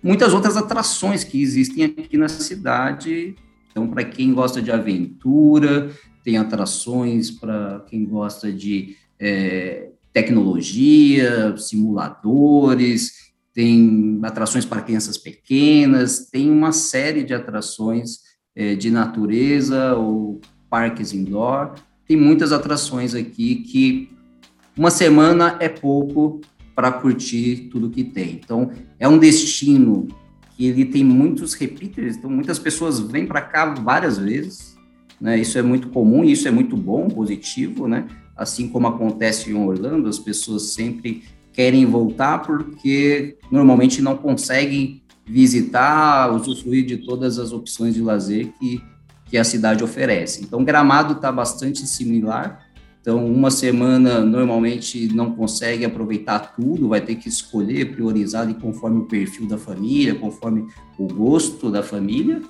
muitas 0.03 0.33
outras 0.33 0.57
atrações 0.57 1.23
que 1.23 1.41
existem 1.41 1.85
aqui 1.85 2.17
na 2.17 2.27
cidade. 2.27 3.35
Então, 3.71 3.87
para 3.87 4.03
quem 4.03 4.33
gosta 4.33 4.61
de 4.61 4.71
aventura, 4.71 5.89
tem 6.23 6.37
atrações 6.37 7.31
para 7.31 7.83
quem 7.89 8.05
gosta 8.05 8.51
de 8.51 8.95
é, 9.19 9.89
tecnologia, 10.13 11.55
simuladores, 11.57 13.31
tem 13.53 14.19
atrações 14.23 14.65
para 14.65 14.81
crianças 14.81 15.17
pequenas, 15.17 16.29
tem 16.29 16.49
uma 16.49 16.71
série 16.71 17.23
de 17.23 17.33
atrações 17.33 18.19
é, 18.55 18.75
de 18.75 18.89
natureza 18.89 19.95
ou 19.95 20.39
parques 20.69 21.13
indoor. 21.13 21.73
Tem 22.07 22.15
muitas 22.15 22.51
atrações 22.51 23.13
aqui 23.13 23.55
que 23.55 24.09
uma 24.77 24.89
semana 24.89 25.57
é 25.59 25.67
pouco 25.67 26.41
para 26.73 26.91
curtir 26.91 27.69
tudo 27.71 27.89
que 27.89 28.03
tem. 28.03 28.39
Então, 28.43 28.71
é 28.97 29.07
um 29.07 29.17
destino 29.17 30.07
ele 30.67 30.85
tem 30.85 31.03
muitos 31.03 31.53
repeaters, 31.53 32.17
então 32.17 32.29
muitas 32.29 32.59
pessoas 32.59 32.99
vêm 32.99 33.25
para 33.25 33.41
cá 33.41 33.73
várias 33.73 34.17
vezes, 34.17 34.77
né? 35.19 35.39
Isso 35.39 35.57
é 35.57 35.61
muito 35.61 35.89
comum, 35.89 36.23
isso 36.23 36.47
é 36.47 36.51
muito 36.51 36.75
bom, 36.75 37.07
positivo, 37.07 37.87
né? 37.87 38.07
Assim 38.35 38.67
como 38.67 38.87
acontece 38.87 39.51
em 39.51 39.53
Orlando, 39.53 40.09
as 40.09 40.19
pessoas 40.19 40.73
sempre 40.73 41.23
querem 41.53 41.85
voltar 41.85 42.39
porque 42.39 43.37
normalmente 43.51 44.01
não 44.01 44.17
conseguem 44.17 45.01
visitar, 45.25 46.33
usufruir 46.33 46.85
de 46.85 46.97
todas 46.97 47.37
as 47.37 47.51
opções 47.51 47.93
de 47.93 48.01
lazer 48.01 48.51
que, 48.59 48.81
que 49.25 49.37
a 49.37 49.43
cidade 49.43 49.83
oferece. 49.83 50.43
Então, 50.43 50.63
Gramado 50.63 51.13
está 51.13 51.31
bastante 51.31 51.85
similar. 51.87 52.67
Então, 53.01 53.25
uma 53.25 53.49
semana 53.49 54.21
normalmente 54.21 55.07
não 55.11 55.31
consegue 55.31 55.83
aproveitar 55.83 56.53
tudo, 56.55 56.89
vai 56.89 57.01
ter 57.01 57.15
que 57.15 57.27
escolher, 57.27 57.93
priorizar 57.93 58.43
ali 58.43 58.53
conforme 58.53 58.99
o 58.99 59.05
perfil 59.05 59.47
da 59.47 59.57
família, 59.57 60.13
conforme 60.13 60.67
o 60.99 61.07
gosto 61.07 61.71
da 61.71 61.81
família. 61.81 62.43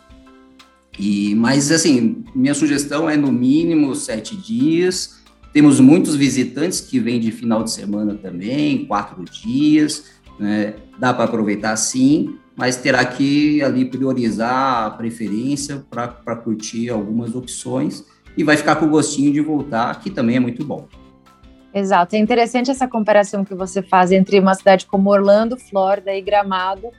E, 1.00 1.34
mas, 1.36 1.72
assim, 1.72 2.26
minha 2.36 2.54
sugestão 2.54 3.10
é 3.10 3.16
no 3.16 3.32
mínimo 3.32 3.96
sete 3.96 4.36
dias, 4.36 5.22
temos 5.54 5.80
muitos 5.80 6.16
visitantes 6.16 6.82
que 6.82 7.00
vêm 7.00 7.20
de 7.20 7.32
final 7.32 7.64
de 7.64 7.72
semana 7.72 8.16
também, 8.16 8.86
quatro 8.86 9.24
dias, 9.24 10.06
né? 10.38 10.76
Dá 11.00 11.14
para 11.14 11.26
aproveitar 11.26 11.76
sim, 11.78 12.36
mas 12.58 12.76
terá 12.76 13.04
que 13.06 13.62
ali 13.62 13.86
priorizar 13.86 14.86
a 14.86 14.90
preferência 14.90 15.86
para 15.90 16.36
curtir 16.36 16.90
algumas 16.90 17.36
opções 17.36 18.06
e 18.38 18.44
vai 18.44 18.58
ficar 18.58 18.76
com 18.76 18.86
o 18.86 18.90
gostinho 18.90 19.32
de 19.32 19.42
voltar, 19.42 20.00
que 20.00 20.10
também 20.10 20.38
é 20.38 20.40
muito 20.40 20.64
bom. 20.64 20.88
Exato, 21.74 22.16
é 22.16 22.20
interessante 22.20 22.70
essa 22.70 22.88
comparação 22.88 23.46
que 23.46 23.56
você 23.56 23.82
faz 23.82 24.12
entre 24.12 24.40
uma 24.40 24.54
cidade 24.54 24.86
como 24.86 25.10
Orlando, 25.10 25.58
Flórida 25.58 26.14
e 26.14 26.22
Gramado, 26.22 26.90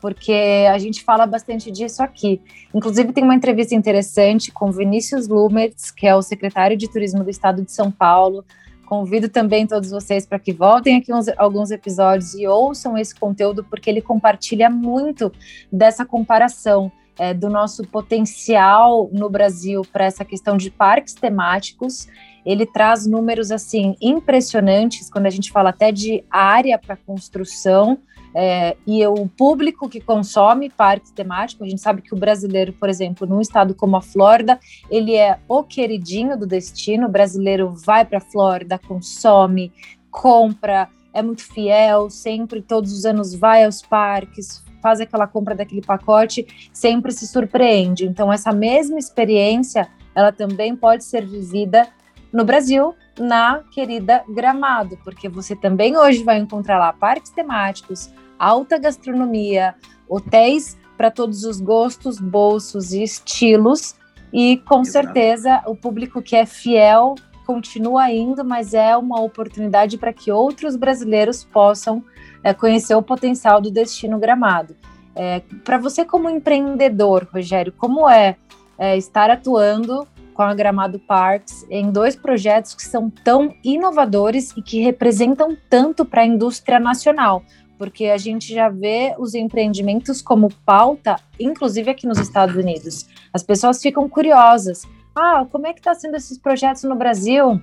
porque 0.00 0.66
a 0.70 0.78
gente 0.78 1.02
fala 1.02 1.26
bastante 1.26 1.70
disso 1.70 2.02
aqui. 2.02 2.40
Inclusive, 2.74 3.12
tem 3.12 3.24
uma 3.24 3.34
entrevista 3.34 3.74
interessante 3.74 4.52
com 4.52 4.70
Vinícius 4.70 5.26
Lumertz, 5.28 5.90
que 5.90 6.06
é 6.06 6.14
o 6.14 6.22
secretário 6.22 6.76
de 6.76 6.90
Turismo 6.90 7.24
do 7.24 7.30
Estado 7.30 7.62
de 7.62 7.72
São 7.72 7.90
Paulo. 7.90 8.44
Convido 8.86 9.28
também 9.28 9.66
todos 9.66 9.90
vocês 9.90 10.24
para 10.24 10.38
que 10.38 10.52
voltem 10.52 10.96
aqui 10.96 11.12
uns, 11.12 11.26
alguns 11.36 11.70
episódios 11.70 12.34
e 12.34 12.46
ouçam 12.46 12.96
esse 12.96 13.14
conteúdo, 13.14 13.64
porque 13.64 13.90
ele 13.90 14.00
compartilha 14.00 14.70
muito 14.70 15.32
dessa 15.70 16.04
comparação 16.04 16.92
é, 17.18 17.34
do 17.34 17.48
nosso 17.48 17.82
potencial 17.88 19.08
no 19.12 19.28
Brasil 19.28 19.82
para 19.92 20.04
essa 20.04 20.24
questão 20.24 20.56
de 20.56 20.70
parques 20.70 21.14
temáticos 21.14 22.08
ele 22.48 22.64
traz 22.64 23.06
números 23.06 23.50
assim 23.50 23.94
impressionantes 24.00 25.10
quando 25.10 25.26
a 25.26 25.30
gente 25.30 25.52
fala 25.52 25.68
até 25.68 25.92
de 25.92 26.24
área 26.30 26.78
para 26.78 26.96
construção 26.96 27.98
é, 28.34 28.74
e 28.86 29.06
o 29.06 29.28
público 29.28 29.86
que 29.86 30.00
consome 30.00 30.70
parques 30.70 31.10
temáticos. 31.10 31.66
A 31.66 31.70
gente 31.70 31.82
sabe 31.82 32.00
que 32.00 32.14
o 32.14 32.16
brasileiro, 32.16 32.72
por 32.72 32.88
exemplo, 32.88 33.26
num 33.26 33.40
estado 33.40 33.74
como 33.74 33.96
a 33.96 34.00
Flórida, 34.00 34.58
ele 34.90 35.14
é 35.14 35.38
o 35.46 35.62
queridinho 35.62 36.38
do 36.38 36.46
destino. 36.46 37.06
O 37.06 37.10
brasileiro 37.10 37.70
vai 37.70 38.04
para 38.04 38.18
a 38.18 38.22
Flórida, 38.22 38.78
consome, 38.78 39.70
compra, 40.10 40.88
é 41.12 41.22
muito 41.22 41.42
fiel, 41.42 42.08
sempre, 42.08 42.62
todos 42.62 42.92
os 42.92 43.04
anos 43.04 43.34
vai 43.34 43.64
aos 43.64 43.82
parques, 43.82 44.64
faz 44.82 45.00
aquela 45.00 45.26
compra 45.26 45.54
daquele 45.54 45.82
pacote, 45.82 46.70
sempre 46.72 47.12
se 47.12 47.26
surpreende. 47.26 48.06
Então, 48.06 48.32
essa 48.32 48.52
mesma 48.52 48.98
experiência, 48.98 49.88
ela 50.14 50.32
também 50.32 50.74
pode 50.74 51.04
ser 51.04 51.26
vivida 51.26 51.88
no 52.32 52.44
Brasil, 52.44 52.94
na 53.18 53.62
querida 53.70 54.22
Gramado, 54.28 54.98
porque 55.02 55.28
você 55.28 55.56
também 55.56 55.96
hoje 55.96 56.22
vai 56.22 56.38
encontrar 56.38 56.78
lá 56.78 56.92
parques 56.92 57.30
temáticos, 57.30 58.12
alta 58.38 58.78
gastronomia, 58.78 59.74
hotéis 60.08 60.76
para 60.96 61.10
todos 61.10 61.44
os 61.44 61.60
gostos, 61.60 62.18
bolsos 62.18 62.92
e 62.92 63.02
estilos. 63.02 63.96
E 64.32 64.58
com 64.58 64.82
Exato. 64.82 65.06
certeza 65.06 65.62
o 65.66 65.74
público 65.74 66.20
que 66.20 66.36
é 66.36 66.44
fiel 66.44 67.14
continua 67.46 68.10
indo, 68.10 68.44
mas 68.44 68.74
é 68.74 68.94
uma 68.94 69.22
oportunidade 69.22 69.96
para 69.96 70.12
que 70.12 70.30
outros 70.30 70.76
brasileiros 70.76 71.44
possam 71.44 72.04
é, 72.42 72.54
conhecer 72.54 72.94
o 72.94 73.02
potencial 73.02 73.60
do 73.60 73.70
destino 73.70 74.18
Gramado. 74.18 74.76
É, 75.14 75.42
para 75.64 75.78
você, 75.78 76.04
como 76.04 76.30
empreendedor, 76.30 77.26
Rogério, 77.32 77.72
como 77.72 78.08
é, 78.08 78.36
é 78.78 78.96
estar 78.96 79.30
atuando 79.30 80.06
com 80.32 80.42
a 80.42 80.54
Gramado 80.54 81.00
Parks 81.00 81.66
em 81.68 81.90
dois 81.90 82.14
projetos 82.14 82.72
que 82.72 82.84
são 82.84 83.10
tão 83.10 83.52
inovadores 83.64 84.52
e 84.56 84.62
que 84.62 84.80
representam 84.80 85.56
tanto 85.68 86.04
para 86.04 86.22
a 86.22 86.26
indústria 86.26 86.78
nacional? 86.78 87.42
Porque 87.76 88.06
a 88.06 88.16
gente 88.16 88.54
já 88.54 88.68
vê 88.68 89.14
os 89.18 89.34
empreendimentos 89.34 90.22
como 90.22 90.48
pauta, 90.64 91.16
inclusive 91.38 91.90
aqui 91.90 92.06
nos 92.06 92.18
Estados 92.18 92.54
Unidos. 92.54 93.08
As 93.32 93.42
pessoas 93.42 93.82
ficam 93.82 94.08
curiosas. 94.08 94.82
Ah, 95.14 95.44
como 95.50 95.66
é 95.66 95.72
que 95.72 95.80
está 95.80 95.94
sendo 95.94 96.16
esses 96.16 96.38
projetos 96.38 96.84
no 96.84 96.94
Brasil? 96.94 97.60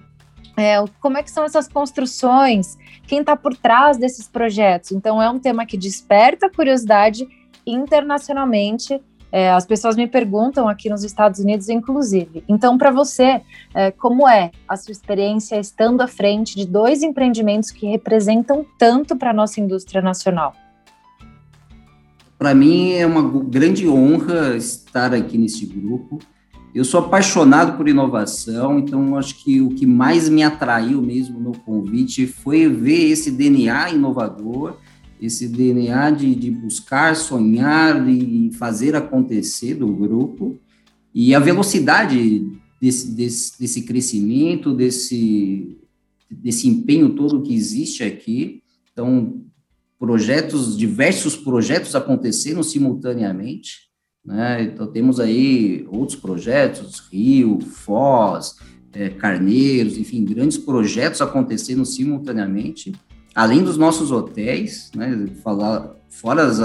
É, 0.58 0.84
como 1.02 1.18
é 1.18 1.24
que 1.24 1.32
são 1.32 1.44
essas 1.44 1.68
construções? 1.68 2.78
Quem 3.08 3.20
está 3.20 3.36
por 3.36 3.56
trás 3.56 3.98
desses 3.98 4.28
projetos? 4.28 4.92
Então, 4.92 5.22
é 5.22 5.30
um 5.30 5.40
tema 5.40 5.66
que 5.66 5.78
desperta 5.78 6.50
curiosidade 6.50 7.28
internacionalmente. 7.66 9.02
É, 9.32 9.52
as 9.52 9.66
pessoas 9.66 9.98
me 9.98 10.08
perguntam 10.08 10.70
aqui 10.70 10.90
nos 10.90 11.04
Estados 11.04 11.40
Unidos, 11.40 11.68
inclusive. 11.68 12.44
Então, 12.48 12.78
para 12.78 12.90
você, 12.90 13.42
é, 13.74 13.92
como 13.92 14.28
é 14.30 14.52
a 14.68 14.78
sua 14.78 14.94
experiência 14.94 15.60
estando 15.60 16.02
à 16.02 16.08
frente 16.08 16.56
de 16.56 16.66
dois 16.66 17.04
empreendimentos 17.04 17.70
que 17.70 17.86
representam 17.86 18.66
tanto 18.80 19.16
para 19.16 19.32
a 19.32 19.34
nossa 19.34 19.60
indústria 19.60 20.02
nacional? 20.02 20.54
Para 22.38 22.54
mim 22.54 22.94
é 22.94 23.06
uma 23.06 23.44
grande 23.44 23.88
honra 23.90 24.56
estar 24.56 25.14
aqui 25.14 25.38
nesse 25.38 25.66
grupo. 25.66 26.20
Eu 26.76 26.84
sou 26.84 27.00
apaixonado 27.00 27.78
por 27.78 27.88
inovação, 27.88 28.80
então 28.80 29.16
acho 29.16 29.42
que 29.42 29.62
o 29.62 29.70
que 29.70 29.86
mais 29.86 30.28
me 30.28 30.44
atraiu 30.44 31.02
mesmo 31.02 31.40
no 31.40 31.58
convite 31.58 32.28
foi 32.28 32.68
ver 32.68 33.12
esse 33.12 33.32
DNA 33.32 33.92
inovador, 33.92 34.76
esse 35.22 35.48
DNA 35.48 36.12
de, 36.12 36.36
de 36.36 36.52
buscar, 36.52 37.16
sonhar 37.16 38.06
e 38.10 38.52
fazer 38.52 38.94
acontecer 38.94 39.76
do 39.76 39.88
grupo, 39.88 40.60
e 41.14 41.34
a 41.34 41.40
velocidade 41.40 42.46
desse, 42.82 43.10
desse, 43.16 43.58
desse 43.58 43.84
crescimento, 43.84 44.74
desse, 44.74 45.78
desse 46.30 46.68
empenho 46.68 47.12
todo 47.12 47.42
que 47.42 47.56
existe 47.56 48.04
aqui. 48.04 48.62
Então, 48.92 49.46
projetos, 49.98 50.78
diversos 50.78 51.38
projetos 51.38 51.96
aconteceram 51.96 52.62
simultaneamente. 52.62 53.86
Né? 54.26 54.64
Então, 54.64 54.88
temos 54.88 55.20
aí 55.20 55.86
outros 55.90 56.18
projetos, 56.18 57.08
Rio, 57.12 57.60
Foz, 57.60 58.56
é, 58.92 59.10
Carneiros, 59.10 59.98
enfim, 59.98 60.26
grandes 60.26 60.58
projetos 60.58 61.22
acontecendo 61.22 61.86
simultaneamente, 61.86 62.94
além 63.36 63.64
dos 63.64 63.78
nossos 63.78 64.12
hotéis, 64.12 64.90
né? 64.96 65.28
Falar, 65.44 65.96
fora 66.10 66.44
as, 66.44 66.60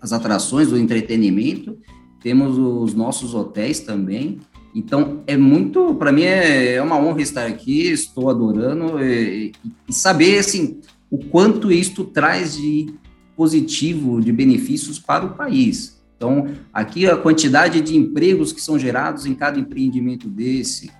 as 0.00 0.12
atrações 0.12 0.68
do 0.68 0.78
entretenimento, 0.78 1.78
temos 2.22 2.58
os 2.58 2.94
nossos 2.94 3.34
hotéis 3.34 3.80
também. 3.80 4.38
Então, 4.74 5.22
é 5.26 5.36
muito, 5.36 5.94
para 5.94 6.12
mim, 6.12 6.22
é, 6.22 6.74
é, 6.74 6.82
uma 6.82 7.00
honra 7.00 7.22
estar 7.22 7.46
aqui, 7.46 7.90
estou 7.90 8.28
adorando 8.28 9.02
e, 9.02 9.52
e 9.88 9.92
saber, 9.92 10.38
assim, 10.38 10.80
o 11.10 11.18
quanto 11.18 11.72
isto 11.72 12.04
traz 12.04 12.56
de 12.56 12.94
positivo, 13.34 14.20
de 14.20 14.32
benefícios 14.32 14.98
para 14.98 15.24
o 15.24 15.34
país. 15.34 15.95
Então, 16.16 16.48
aqui 16.72 17.06
a 17.06 17.16
quantidade 17.16 17.80
de 17.80 17.96
empregos 17.96 18.52
que 18.52 18.60
são 18.60 18.78
gerados 18.78 19.26
em 19.26 19.34
cada 19.34 19.58
empreendimento 19.58 20.28
desse 20.28 20.90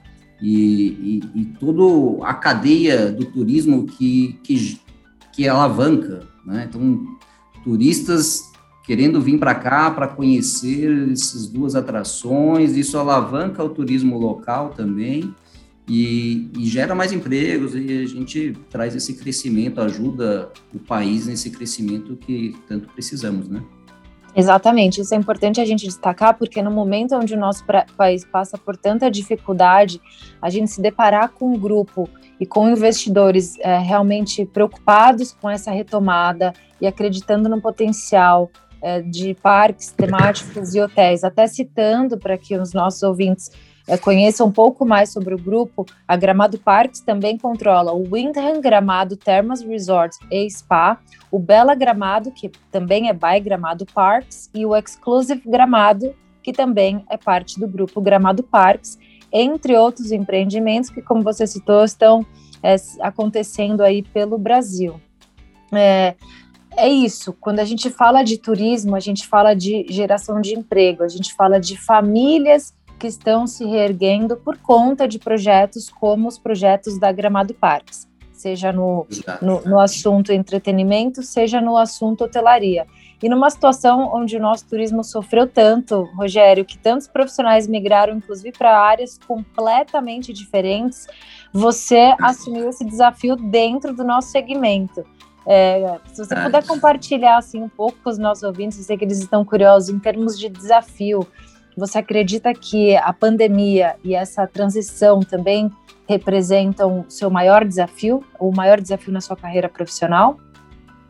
e, 0.41 1.21
e, 1.35 1.41
e 1.41 1.45
toda 1.59 2.25
a 2.25 2.35
cadeia 2.35 3.11
do 3.11 3.25
turismo 3.25 3.87
que, 3.87 4.39
que, 4.43 4.79
que 5.33 5.49
alavanca, 5.49 6.27
né? 6.45 6.67
Então, 6.69 7.17
turistas 7.65 8.43
querendo 8.85 9.21
vir 9.21 9.39
para 9.39 9.55
cá 9.55 9.91
para 9.91 10.07
conhecer 10.07 11.11
essas 11.11 11.49
duas 11.49 11.75
atrações, 11.75 12.77
isso 12.77 12.97
alavanca 12.97 13.65
o 13.65 13.69
turismo 13.69 14.17
local 14.17 14.71
também 14.71 15.35
e, 15.89 16.49
e, 16.57 16.67
gera 16.67 16.95
mais 16.95 17.13
empregos 17.13 17.75
e 17.75 18.03
a 18.03 18.07
gente 18.07 18.57
traz 18.71 18.95
esse 18.95 19.15
crescimento, 19.15 19.81
ajuda 19.81 20.53
o 20.73 20.79
país 20.79 21.27
nesse 21.27 21.51
crescimento 21.51 22.17
que 22.17 22.55
tanto 22.69 22.89
precisamos, 22.89 23.49
né? 23.49 23.63
Exatamente, 24.37 25.01
isso 25.01 25.15
é 25.15 25.17
importante 25.17 25.63
a 25.63 25.65
gente 25.65 25.87
destacar, 25.87 26.37
porque 26.37 26.61
no 26.61 26.71
momento 26.71 27.17
onde 27.17 27.35
o 27.35 27.39
nosso 27.39 27.65
país 27.97 28.23
passa 28.23 28.59
por 28.59 28.77
tanta 28.77 29.11
dificuldade, 29.11 29.99
a 30.43 30.51
gente 30.51 30.71
se 30.71 30.83
deparar 30.83 31.31
com 31.31 31.55
um 31.55 31.59
grupo 31.59 32.07
e 32.39 32.45
com 32.45 32.69
investidores 32.69 33.59
é, 33.61 33.79
realmente 33.79 34.45
preocupados 34.45 35.33
com 35.33 35.49
essa 35.49 35.71
retomada 35.71 36.53
e 36.79 36.87
acreditando 36.87 37.49
no 37.49 37.63
potencial 37.63 38.51
é, 38.83 39.01
de 39.01 39.33
parques 39.35 39.91
temáticos 39.93 40.75
e 40.75 40.83
hotéis, 40.83 41.25
até 41.25 41.47
citando 41.47 42.19
para 42.19 42.37
que 42.37 42.59
os 42.59 42.75
nossos 42.75 43.03
ouvintes 43.03 43.51
conheça 44.03 44.45
um 44.45 44.51
pouco 44.51 44.85
mais 44.85 45.11
sobre 45.13 45.33
o 45.33 45.39
grupo, 45.39 45.87
a 46.09 46.17
Gramado 46.17 46.59
Parks 46.59 47.01
também 47.01 47.39
controla 47.39 47.93
o 47.93 48.03
Windham 48.03 48.61
Gramado 48.61 49.17
Termas 49.17 49.63
Resorts 49.63 50.19
e 50.29 50.51
Spa, 50.51 50.99
o 51.31 51.39
Bela 51.39 51.75
Gramado, 51.75 52.33
que 52.33 52.51
também 52.73 53.09
é 53.09 53.13
by 53.13 53.39
Gramado 53.41 53.87
Parks, 53.87 54.51
e 54.53 54.67
o 54.67 54.75
Exclusive 54.75 55.43
Gramado, 55.47 56.13
que 56.43 56.53
também 56.53 57.05
é 57.09 57.17
parte 57.17 57.61
do 57.61 57.69
grupo 57.69 58.01
Gramado 58.01 58.43
Parks, 58.43 58.99
entre 59.33 59.77
outros 59.77 60.11
empreendimentos 60.11 60.91
que, 60.91 61.01
como 61.01 61.23
você 61.23 61.47
citou, 61.47 61.85
estão 61.85 62.27
é, 62.63 62.75
acontecendo 63.01 63.83
aí 63.83 64.03
pelo 64.03 64.37
Brasil. 64.37 65.01
É, 65.73 66.15
é 66.77 66.89
isso. 66.89 67.33
Quando 67.41 67.61
a 67.61 67.65
gente 67.65 67.89
fala 67.91 68.23
de 68.23 68.39
turismo, 68.39 68.97
a 68.97 69.01
gente 69.01 69.27
fala 69.27 69.55
de 69.55 69.87
geração 69.89 70.41
de 70.41 70.55
emprego, 70.55 71.03
a 71.03 71.09
gente 71.09 71.35
fala 71.35 71.61
de 71.61 71.77
famílias 71.77 72.75
que 72.99 73.07
estão 73.07 73.47
se 73.47 73.65
reerguendo 73.65 74.37
por 74.37 74.59
conta 74.59 75.07
de 75.07 75.19
projetos 75.19 75.89
como 75.89 76.29
os 76.29 76.39
projetos 76.39 76.99
da 76.99 77.13
Gramado 77.13 77.55
Parques, 77.55 78.09
seja 78.33 78.73
no, 78.73 79.07
no, 79.41 79.61
no, 79.63 79.81
assunto 79.81 80.33
entretenimento, 80.33 81.23
seja 81.23 81.61
no 81.61 81.77
assunto 81.77 82.25
hotelaria. 82.25 82.87
E 83.23 83.29
numa 83.29 83.49
situação 83.49 84.11
onde 84.13 84.37
o 84.37 84.41
nosso 84.41 84.67
turismo 84.67 85.03
sofreu 85.03 85.47
tanto, 85.47 86.03
Rogério, 86.15 86.65
que 86.65 86.77
tantos 86.77 87.09
profissionais 87.09 87.67
migraram, 87.67 88.17
inclusive, 88.17 88.53
para 88.57 88.79
áreas 88.79 89.19
completamente 89.27 90.33
diferentes, 90.35 91.07
você 91.53 92.15
assumiu 92.21 92.69
esse 92.69 92.85
desafio 92.85 93.37
dentro 93.37 93.95
do 93.95 94.05
nosso 94.05 94.29
segmento. 94.29 95.05
É, 95.47 95.99
se 96.13 96.25
você 96.25 96.35
puder 96.35 96.67
compartilhar 96.67 97.39
assim 97.39 97.63
um 97.63 97.69
pouco 97.69 97.97
com 98.03 98.11
os 98.11 98.19
nossos 98.19 98.43
ouvintes, 98.43 98.79
eu 98.79 98.85
sei 98.85 98.99
que 98.99 99.05
eles 99.05 99.21
estão 99.21 99.45
curiosos 99.45 99.89
em 99.89 99.99
termos 99.99 100.37
de 100.39 100.49
desafio, 100.49 101.27
você 101.77 101.99
acredita 101.99 102.55
que 102.55 102.97
a 102.97 103.13
pandemia 103.13 103.97
e 104.03 104.15
essa 104.15 104.47
transição 104.47 105.21
também 105.21 105.71
representam 106.09 107.05
seu 107.09 107.29
maior 107.31 107.65
desafio, 107.65 108.23
o 108.39 108.51
maior 108.51 108.81
desafio 108.81 109.13
na 109.13 109.21
sua 109.21 109.37
carreira 109.37 109.69
profissional? 109.69 110.39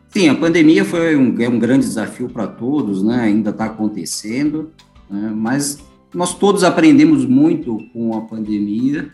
Sim, 0.09 0.29
a 0.29 0.35
pandemia 0.35 0.83
foi 0.83 1.15
um, 1.15 1.39
é 1.39 1.47
um 1.47 1.59
grande 1.59 1.85
desafio 1.85 2.29
para 2.29 2.47
todos, 2.47 3.03
né? 3.03 3.21
Ainda 3.21 3.51
está 3.51 3.65
acontecendo, 3.65 4.71
né? 5.09 5.31
mas 5.33 5.83
nós 6.13 6.33
todos 6.33 6.63
aprendemos 6.63 7.25
muito 7.25 7.77
com 7.93 8.17
a 8.17 8.21
pandemia 8.21 9.11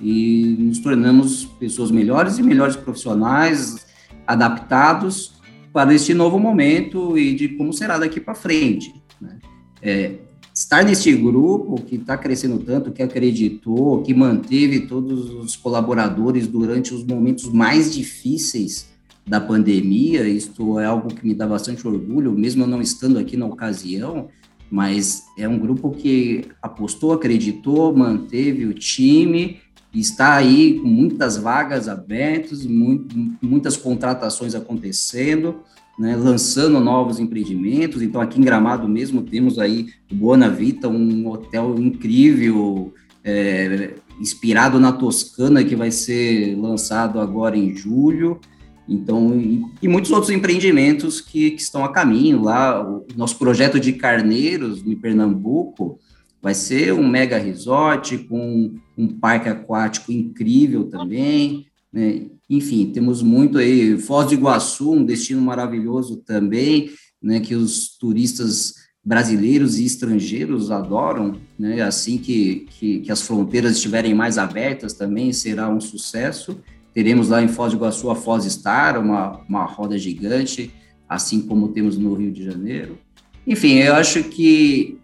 e 0.00 0.56
nos 0.58 0.78
tornamos 0.78 1.44
pessoas 1.44 1.90
melhores 1.90 2.38
e 2.38 2.42
melhores 2.42 2.76
profissionais, 2.76 3.86
adaptados 4.26 5.34
para 5.72 5.92
este 5.92 6.14
novo 6.14 6.38
momento 6.38 7.18
e 7.18 7.34
de 7.34 7.48
como 7.50 7.72
será 7.72 7.98
daqui 7.98 8.20
para 8.20 8.34
frente. 8.34 8.94
Né? 9.20 9.38
É, 9.82 10.14
estar 10.58 10.84
neste 10.84 11.14
grupo 11.14 11.80
que 11.82 11.94
está 11.94 12.18
crescendo 12.18 12.58
tanto, 12.58 12.90
que 12.90 13.00
acreditou, 13.00 14.02
que 14.02 14.12
manteve 14.12 14.80
todos 14.80 15.30
os 15.30 15.54
colaboradores 15.54 16.48
durante 16.48 16.92
os 16.92 17.04
momentos 17.04 17.44
mais 17.44 17.94
difíceis 17.94 18.88
da 19.24 19.40
pandemia, 19.40 20.28
isto 20.28 20.80
é 20.80 20.84
algo 20.84 21.14
que 21.14 21.24
me 21.24 21.32
dá 21.32 21.46
bastante 21.46 21.86
orgulho, 21.86 22.32
mesmo 22.32 22.66
não 22.66 22.82
estando 22.82 23.20
aqui 23.20 23.36
na 23.36 23.46
ocasião, 23.46 24.30
mas 24.68 25.22
é 25.38 25.46
um 25.48 25.60
grupo 25.60 25.92
que 25.92 26.46
apostou, 26.60 27.12
acreditou, 27.12 27.96
manteve 27.96 28.66
o 28.66 28.74
time, 28.74 29.58
está 29.94 30.34
aí 30.34 30.80
com 30.80 30.88
muitas 30.88 31.36
vagas 31.36 31.88
abertas, 31.88 32.66
muito, 32.66 33.14
muitas 33.40 33.76
contratações 33.76 34.56
acontecendo, 34.56 35.60
né, 35.98 36.14
lançando 36.14 36.78
novos 36.78 37.18
empreendimentos. 37.18 38.00
Então, 38.00 38.20
aqui 38.20 38.38
em 38.38 38.44
Gramado 38.44 38.88
mesmo, 38.88 39.22
temos 39.22 39.58
aí 39.58 39.88
o 40.10 40.14
Buona 40.14 40.48
Vita, 40.48 40.88
um 40.88 41.28
hotel 41.28 41.74
incrível, 41.78 42.94
é, 43.24 43.94
inspirado 44.20 44.78
na 44.78 44.92
Toscana, 44.92 45.64
que 45.64 45.74
vai 45.74 45.90
ser 45.90 46.56
lançado 46.56 47.18
agora 47.18 47.56
em 47.56 47.74
julho. 47.74 48.40
Então, 48.88 49.38
e, 49.38 49.62
e 49.82 49.88
muitos 49.88 50.10
outros 50.10 50.30
empreendimentos 50.30 51.20
que, 51.20 51.50
que, 51.50 51.60
estão 51.60 51.84
a 51.84 51.92
caminho 51.92 52.42
lá. 52.42 52.80
O 52.82 53.04
nosso 53.16 53.36
projeto 53.36 53.80
de 53.80 53.92
Carneiros, 53.92 54.86
em 54.86 54.96
Pernambuco, 54.96 55.98
vai 56.40 56.54
ser 56.54 56.94
um 56.94 57.06
mega 57.06 57.36
resort 57.36 58.16
com 58.18 58.72
um 58.96 59.08
parque 59.08 59.48
aquático 59.48 60.12
incrível 60.12 60.84
também. 60.84 61.66
Né? 61.92 62.26
Enfim, 62.48 62.90
temos 62.92 63.22
muito 63.22 63.58
aí. 63.58 63.98
Foz 63.98 64.28
do 64.28 64.34
Iguaçu, 64.34 64.92
um 64.92 65.04
destino 65.04 65.42
maravilhoso 65.42 66.16
também, 66.16 66.90
né? 67.22 67.40
que 67.40 67.54
os 67.54 67.96
turistas 67.98 68.74
brasileiros 69.04 69.78
e 69.78 69.86
estrangeiros 69.86 70.70
adoram, 70.70 71.36
né? 71.58 71.80
Assim 71.80 72.18
que, 72.18 72.66
que, 72.70 73.00
que, 73.00 73.10
as 73.10 73.22
fronteiras 73.22 73.76
estiverem 73.76 74.14
mais 74.14 74.36
abertas 74.36 74.92
também 74.92 75.32
será 75.32 75.68
um 75.68 75.80
sucesso. 75.80 76.60
Teremos 76.92 77.30
lá 77.30 77.42
em 77.42 77.48
Foz 77.48 77.72
do 77.72 77.78
Iguaçu 77.78 78.10
a 78.10 78.14
Foz 78.14 78.44
Star, 78.44 79.00
uma, 79.00 79.40
uma 79.48 79.64
roda 79.64 79.96
gigante, 79.96 80.70
assim 81.08 81.40
como 81.40 81.68
temos 81.68 81.96
no 81.96 82.12
Rio 82.12 82.30
de 82.30 82.44
Janeiro. 82.44 82.98
Enfim, 83.46 83.76
eu 83.76 83.94
acho 83.94 84.24
que 84.24 84.98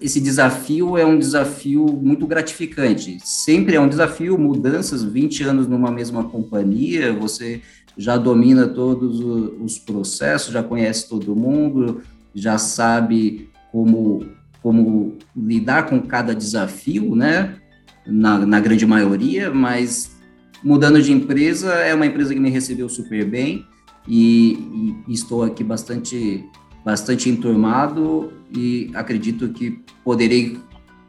esse 0.00 0.20
desafio 0.20 0.98
é 0.98 1.04
um 1.04 1.18
desafio 1.18 1.86
muito 1.86 2.26
gratificante. 2.26 3.18
Sempre 3.24 3.76
é 3.76 3.80
um 3.80 3.88
desafio, 3.88 4.38
mudanças, 4.38 5.02
20 5.02 5.44
anos 5.44 5.66
numa 5.66 5.90
mesma 5.90 6.24
companhia, 6.24 7.12
você 7.12 7.62
já 7.96 8.16
domina 8.16 8.66
todos 8.68 9.20
os 9.20 9.78
processos, 9.78 10.52
já 10.52 10.62
conhece 10.62 11.08
todo 11.08 11.36
mundo, 11.36 12.02
já 12.34 12.58
sabe 12.58 13.48
como, 13.70 14.26
como 14.62 15.16
lidar 15.36 15.86
com 15.86 16.00
cada 16.00 16.34
desafio, 16.34 17.14
né? 17.14 17.56
Na, 18.04 18.44
na 18.44 18.58
grande 18.58 18.84
maioria, 18.84 19.50
mas 19.50 20.16
mudando 20.62 21.00
de 21.00 21.12
empresa, 21.12 21.72
é 21.74 21.94
uma 21.94 22.06
empresa 22.06 22.34
que 22.34 22.40
me 22.40 22.50
recebeu 22.50 22.88
super 22.88 23.24
bem 23.24 23.64
e, 24.08 25.02
e 25.06 25.12
estou 25.12 25.44
aqui 25.44 25.62
bastante 25.62 26.44
bastante 26.84 27.28
enturmado 27.28 28.32
e 28.54 28.90
acredito 28.94 29.48
que 29.50 29.82
poderei 30.04 30.58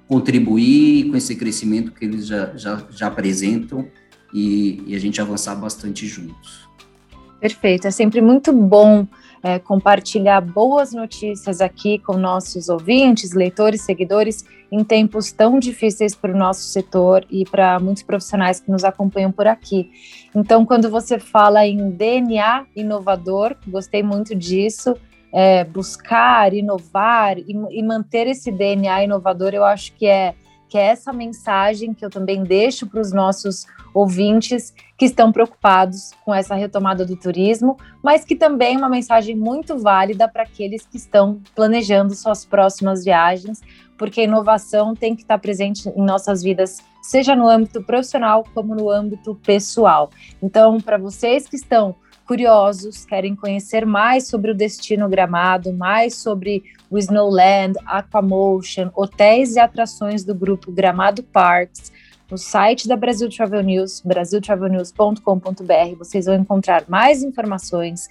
contribuir 0.07 1.09
com 1.09 1.17
esse 1.17 1.35
crescimento 1.35 1.91
que 1.91 2.05
eles 2.05 2.27
já, 2.27 2.55
já, 2.55 2.83
já 2.89 3.07
apresentam 3.07 3.87
e, 4.33 4.83
e 4.87 4.95
a 4.95 4.99
gente 4.99 5.21
avançar 5.21 5.55
bastante 5.55 6.05
juntos. 6.07 6.67
Perfeito, 7.39 7.87
é 7.87 7.91
sempre 7.91 8.21
muito 8.21 8.53
bom 8.53 9.05
é, 9.43 9.59
compartilhar 9.59 10.39
boas 10.39 10.93
notícias 10.93 11.59
aqui 11.59 11.99
com 11.99 12.15
nossos 12.15 12.69
ouvintes, 12.69 13.33
leitores, 13.33 13.81
seguidores, 13.81 14.45
em 14.71 14.83
tempos 14.83 15.33
tão 15.33 15.59
difíceis 15.59 16.15
para 16.15 16.33
o 16.33 16.37
nosso 16.37 16.61
setor 16.61 17.25
e 17.29 17.43
para 17.43 17.77
muitos 17.79 18.01
profissionais 18.03 18.61
que 18.61 18.71
nos 18.71 18.85
acompanham 18.85 19.31
por 19.31 19.45
aqui. 19.45 19.91
Então, 20.33 20.65
quando 20.65 20.89
você 20.89 21.19
fala 21.19 21.67
em 21.67 21.91
DNA 21.91 22.65
inovador, 22.73 23.55
gostei 23.67 24.01
muito 24.01 24.33
disso, 24.33 24.95
é, 25.33 25.63
buscar, 25.63 26.53
inovar 26.53 27.39
e, 27.39 27.55
e, 27.71 27.81
manter 27.81 28.27
esse 28.27 28.51
DNA 28.51 29.05
inovador, 29.05 29.51
eu 29.53 29.65
acho 29.65 29.91
que 29.93 30.05
é, 30.05 30.35
que 30.69 30.77
é 30.77 30.83
essa 30.83 31.11
mensagem 31.11 31.91
que 31.91 32.05
eu 32.05 32.09
também 32.09 32.43
deixo 32.43 32.85
para 32.85 33.01
os 33.01 33.11
nossos 33.11 33.65
ouvintes 33.95 34.73
que 34.95 35.05
estão 35.05 35.31
preocupados 35.31 36.11
com 36.23 36.33
essa 36.33 36.53
retomada 36.53 37.03
do 37.03 37.15
turismo, 37.15 37.77
mas 38.03 38.23
que 38.23 38.35
também 38.35 38.75
é 38.75 38.77
uma 38.77 38.89
mensagem 38.89 39.35
muito 39.35 39.77
válida 39.77 40.27
para 40.27 40.43
aqueles 40.43 40.85
que 40.85 40.97
estão 40.97 41.41
planejando 41.55 42.13
suas 42.13 42.45
próximas 42.45 43.03
viagens, 43.03 43.59
porque 43.97 44.21
a 44.21 44.25
inovação 44.25 44.95
tem 44.95 45.15
que 45.15 45.23
estar 45.23 45.39
presente 45.39 45.89
em 45.89 46.03
nossas 46.03 46.43
vidas, 46.43 46.77
seja 47.01 47.35
no 47.35 47.47
âmbito 47.47 47.81
profissional 47.83 48.43
como 48.53 48.75
no 48.75 48.89
âmbito 48.89 49.35
pessoal. 49.43 50.11
Então, 50.41 50.79
para 50.79 50.97
vocês 50.97 51.47
que 51.47 51.55
estão 51.55 51.95
curiosos, 52.25 53.05
querem 53.05 53.35
conhecer 53.35 53.85
mais 53.85 54.27
sobre 54.27 54.51
o 54.51 54.55
destino 54.55 55.09
Gramado, 55.09 55.73
mais 55.73 56.15
sobre 56.15 56.63
o 56.89 56.97
Snowland, 56.97 57.77
Aquamotion, 57.85 58.89
hotéis 58.95 59.55
e 59.55 59.59
atrações 59.59 60.23
do 60.23 60.33
grupo 60.33 60.71
Gramado 60.71 61.23
Parks, 61.23 61.91
no 62.33 62.37
site 62.37 62.87
da 62.87 62.95
Brasil 62.97 63.29
Travel 63.29 63.61
News, 63.61 64.01
brasiltravelnews.com.br, 64.03 65.97
vocês 65.99 66.25
vão 66.25 66.33
encontrar 66.33 66.83
mais 66.87 67.21
informações 67.21 68.09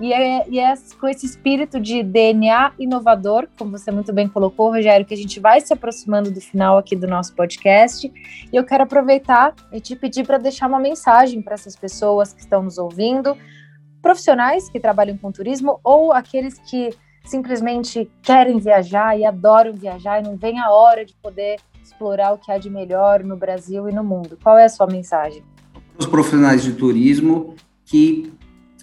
E 0.00 0.12
é, 0.12 0.48
e 0.48 0.58
é, 0.58 0.74
com 0.98 1.06
esse 1.06 1.26
espírito 1.26 1.78
de 1.78 2.02
DNA 2.02 2.72
inovador, 2.78 3.46
como 3.58 3.72
você 3.72 3.90
muito 3.90 4.12
bem 4.12 4.26
colocou, 4.26 4.72
Rogério, 4.72 5.06
que 5.06 5.14
a 5.14 5.16
gente 5.16 5.38
vai 5.38 5.60
se 5.60 5.72
aproximando 5.72 6.30
do 6.30 6.40
final 6.40 6.78
aqui 6.78 6.96
do 6.96 7.06
nosso 7.06 7.34
podcast. 7.34 8.10
E 8.52 8.56
eu 8.56 8.64
quero 8.64 8.82
aproveitar 8.84 9.54
e 9.70 9.80
te 9.80 9.94
pedir 9.94 10.26
para 10.26 10.38
deixar 10.38 10.66
uma 10.66 10.80
mensagem 10.80 11.42
para 11.42 11.54
essas 11.54 11.76
pessoas 11.76 12.32
que 12.32 12.40
estão 12.40 12.62
nos 12.62 12.78
ouvindo, 12.78 13.36
profissionais 14.00 14.68
que 14.68 14.80
trabalham 14.80 15.16
com 15.16 15.30
turismo 15.30 15.78
ou 15.84 16.12
aqueles 16.12 16.58
que 16.58 16.90
simplesmente 17.24 18.10
querem 18.22 18.58
viajar 18.58 19.18
e 19.18 19.24
adoram 19.24 19.72
viajar 19.72 20.20
e 20.20 20.22
não 20.22 20.36
vem 20.36 20.58
a 20.58 20.70
hora 20.70 21.04
de 21.04 21.14
poder 21.14 21.56
explorar 21.82 22.32
o 22.32 22.38
que 22.38 22.50
há 22.50 22.58
de 22.58 22.70
melhor 22.70 23.22
no 23.22 23.36
Brasil 23.36 23.88
e 23.88 23.92
no 23.92 24.04
mundo. 24.04 24.38
Qual 24.42 24.56
é 24.56 24.64
a 24.64 24.68
sua 24.68 24.86
mensagem? 24.86 25.42
Os 25.98 26.06
profissionais 26.06 26.62
de 26.62 26.72
turismo 26.72 27.54
que 27.84 28.32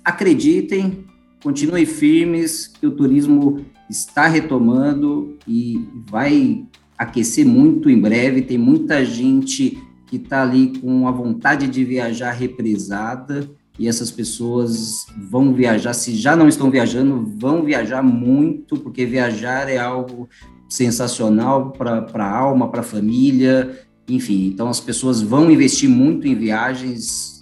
acreditem, 0.04 1.06
continuem 1.43 1.86
firmes, 1.86 2.67
que 2.67 2.86
o 2.86 2.91
turismo 2.91 3.65
está 3.89 4.28
retomando 4.28 5.38
e 5.47 5.88
vai 6.08 6.65
aquecer 6.97 7.45
muito 7.45 7.89
em 7.89 7.99
breve. 7.99 8.41
Tem 8.41 8.58
muita 8.58 9.04
gente 9.04 9.82
que 10.06 10.17
está 10.17 10.41
ali 10.41 10.80
com 10.80 11.08
a 11.08 11.12
vontade 11.12 11.67
de 11.67 11.84
viajar 11.84 12.32
represada 12.32 13.49
e 13.79 13.87
essas 13.87 14.11
pessoas 14.11 15.05
vão 15.17 15.53
viajar, 15.53 15.93
se 15.93 16.13
já 16.13 16.35
não 16.35 16.49
estão 16.49 16.69
viajando, 16.69 17.25
vão 17.37 17.63
viajar 17.63 18.03
muito, 18.03 18.77
porque 18.77 19.05
viajar 19.05 19.69
é 19.69 19.77
algo 19.77 20.27
sensacional 20.67 21.71
para 21.71 22.05
a 22.13 22.37
alma, 22.37 22.69
para 22.69 22.81
a 22.81 22.83
família, 22.83 23.79
enfim. 24.05 24.47
Então, 24.47 24.67
as 24.67 24.81
pessoas 24.81 25.21
vão 25.21 25.49
investir 25.49 25.89
muito 25.89 26.27
em 26.27 26.35
viagens 26.35 27.39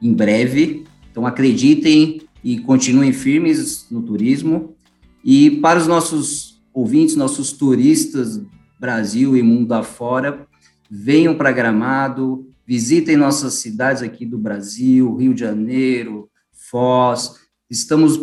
em 0.00 0.12
breve. 0.12 0.84
Então, 1.10 1.26
acreditem 1.26 2.22
e 2.44 2.60
continuem 2.60 3.12
firmes 3.12 3.86
no 3.90 4.00
turismo. 4.00 4.76
E 5.24 5.50
para 5.50 5.80
os 5.80 5.88
nossos 5.88 6.62
ouvintes, 6.72 7.16
nossos 7.16 7.50
turistas, 7.52 8.40
Brasil 8.78 9.36
e 9.36 9.42
mundo 9.42 9.72
afora, 9.72 10.46
venham 10.88 11.34
para 11.34 11.50
Gramado, 11.50 12.46
Visitem 12.70 13.16
nossas 13.16 13.54
cidades 13.54 14.00
aqui 14.00 14.24
do 14.24 14.38
Brasil, 14.38 15.16
Rio 15.16 15.34
de 15.34 15.40
Janeiro, 15.40 16.30
Foz. 16.52 17.34
Estamos 17.68 18.16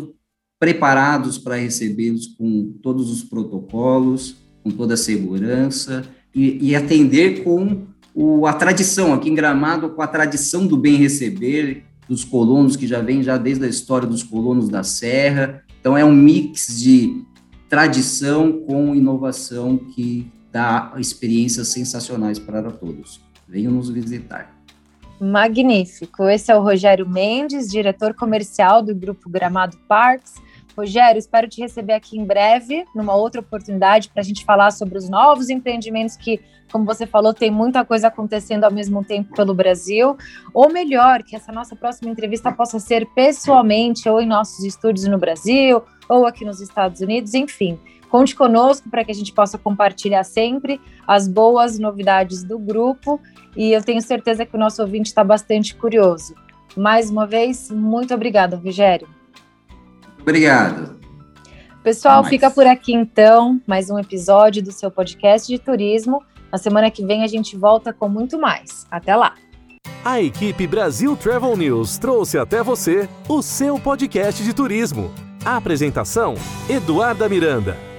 preparados 0.57 1.37
para 1.37 1.57
recebê-los 1.57 2.27
com 2.27 2.71
todos 2.81 3.11
os 3.11 3.25
protocolos, 3.25 4.37
com 4.63 4.71
toda 4.71 4.93
a 4.93 4.97
segurança 4.97 6.05
e, 6.33 6.69
e 6.69 6.77
atender 6.77 7.43
com 7.43 7.87
o, 8.15 8.47
a 8.47 8.53
tradição 8.53 9.13
aqui 9.13 9.29
em 9.29 9.35
Gramado, 9.35 9.89
com 9.89 10.01
a 10.01 10.07
tradição 10.07 10.65
do 10.65 10.77
bem 10.77 10.95
receber 10.95 11.83
dos 12.07 12.23
colonos 12.23 12.77
que 12.77 12.87
já 12.87 13.01
vem 13.01 13.21
já 13.21 13.37
desde 13.37 13.65
a 13.65 13.67
história 13.67 14.07
dos 14.07 14.23
colonos 14.23 14.69
da 14.69 14.81
Serra. 14.81 15.61
Então 15.81 15.97
é 15.97 16.05
um 16.05 16.15
mix 16.15 16.79
de 16.79 17.21
tradição 17.67 18.61
com 18.61 18.95
inovação 18.95 19.75
que 19.77 20.31
dá 20.53 20.93
experiências 20.97 21.67
sensacionais 21.67 22.39
para 22.39 22.71
todos. 22.71 23.26
Venham 23.47 23.71
nos 23.71 23.89
visitar. 23.89 24.53
Magnífico. 25.19 26.23
Esse 26.25 26.51
é 26.51 26.55
o 26.55 26.61
Rogério 26.61 27.07
Mendes, 27.07 27.69
diretor 27.69 28.13
comercial 28.13 28.83
do 28.83 28.93
Grupo 28.93 29.29
Gramado 29.29 29.77
Parks. 29.87 30.35
Rogério, 30.77 31.17
espero 31.17 31.47
te 31.47 31.59
receber 31.59 31.93
aqui 31.93 32.19
em 32.19 32.23
breve, 32.23 32.85
numa 32.93 33.15
outra 33.15 33.41
oportunidade, 33.41 34.09
para 34.09 34.21
a 34.21 34.23
gente 34.23 34.45
falar 34.45 34.69
sobre 34.69 34.95
os 34.95 35.09
novos 35.09 35.49
empreendimentos 35.49 36.15
que, 36.15 36.39
como 36.71 36.85
você 36.85 37.07
falou, 37.07 37.33
tem 37.33 37.49
muita 37.49 37.83
coisa 37.83 38.09
acontecendo 38.09 38.63
ao 38.63 38.71
mesmo 38.71 39.03
tempo 39.03 39.33
pelo 39.33 39.55
Brasil. 39.55 40.15
Ou 40.53 40.71
melhor, 40.71 41.23
que 41.23 41.35
essa 41.35 41.51
nossa 41.51 41.75
próxima 41.75 42.11
entrevista 42.11 42.51
possa 42.51 42.79
ser 42.79 43.07
pessoalmente, 43.15 44.07
ou 44.07 44.21
em 44.21 44.27
nossos 44.27 44.63
estúdios 44.63 45.07
no 45.07 45.17
Brasil, 45.17 45.81
ou 46.07 46.27
aqui 46.27 46.45
nos 46.45 46.61
Estados 46.61 47.01
Unidos, 47.01 47.33
enfim. 47.33 47.79
Conte 48.09 48.35
conosco 48.35 48.89
para 48.89 49.03
que 49.03 49.11
a 49.11 49.15
gente 49.15 49.33
possa 49.33 49.57
compartilhar 49.57 50.23
sempre 50.23 50.79
as 51.05 51.27
boas 51.27 51.77
novidades 51.77 52.43
do 52.43 52.57
grupo 52.57 53.19
e 53.55 53.71
eu 53.71 53.83
tenho 53.83 54.01
certeza 54.01 54.45
que 54.45 54.55
o 54.55 54.59
nosso 54.59 54.81
ouvinte 54.81 55.09
está 55.09 55.23
bastante 55.23 55.75
curioso. 55.75 56.35
Mais 56.75 57.09
uma 57.09 57.25
vez, 57.25 57.71
muito 57.71 58.13
obrigada, 58.13 58.55
Rogério. 58.55 59.07
Obrigado. 60.21 60.97
Pessoal, 61.83 62.23
fica 62.23 62.51
por 62.51 62.67
aqui 62.67 62.93
então, 62.93 63.61
mais 63.65 63.89
um 63.89 63.97
episódio 63.97 64.61
do 64.61 64.71
seu 64.71 64.91
podcast 64.91 65.47
de 65.47 65.57
turismo. 65.57 66.21
Na 66.51 66.57
semana 66.57 66.91
que 66.91 67.05
vem 67.05 67.23
a 67.23 67.27
gente 67.27 67.57
volta 67.57 67.93
com 67.93 68.09
muito 68.09 68.39
mais. 68.39 68.85
Até 68.91 69.15
lá. 69.15 69.35
A 70.03 70.21
equipe 70.21 70.67
Brasil 70.67 71.15
Travel 71.17 71.57
News 71.57 71.97
trouxe 71.97 72.37
até 72.37 72.61
você 72.61 73.09
o 73.27 73.41
seu 73.41 73.79
podcast 73.79 74.43
de 74.43 74.53
turismo. 74.53 75.11
A 75.43 75.57
apresentação: 75.57 76.35
Eduarda 76.69 77.27
Miranda. 77.27 77.96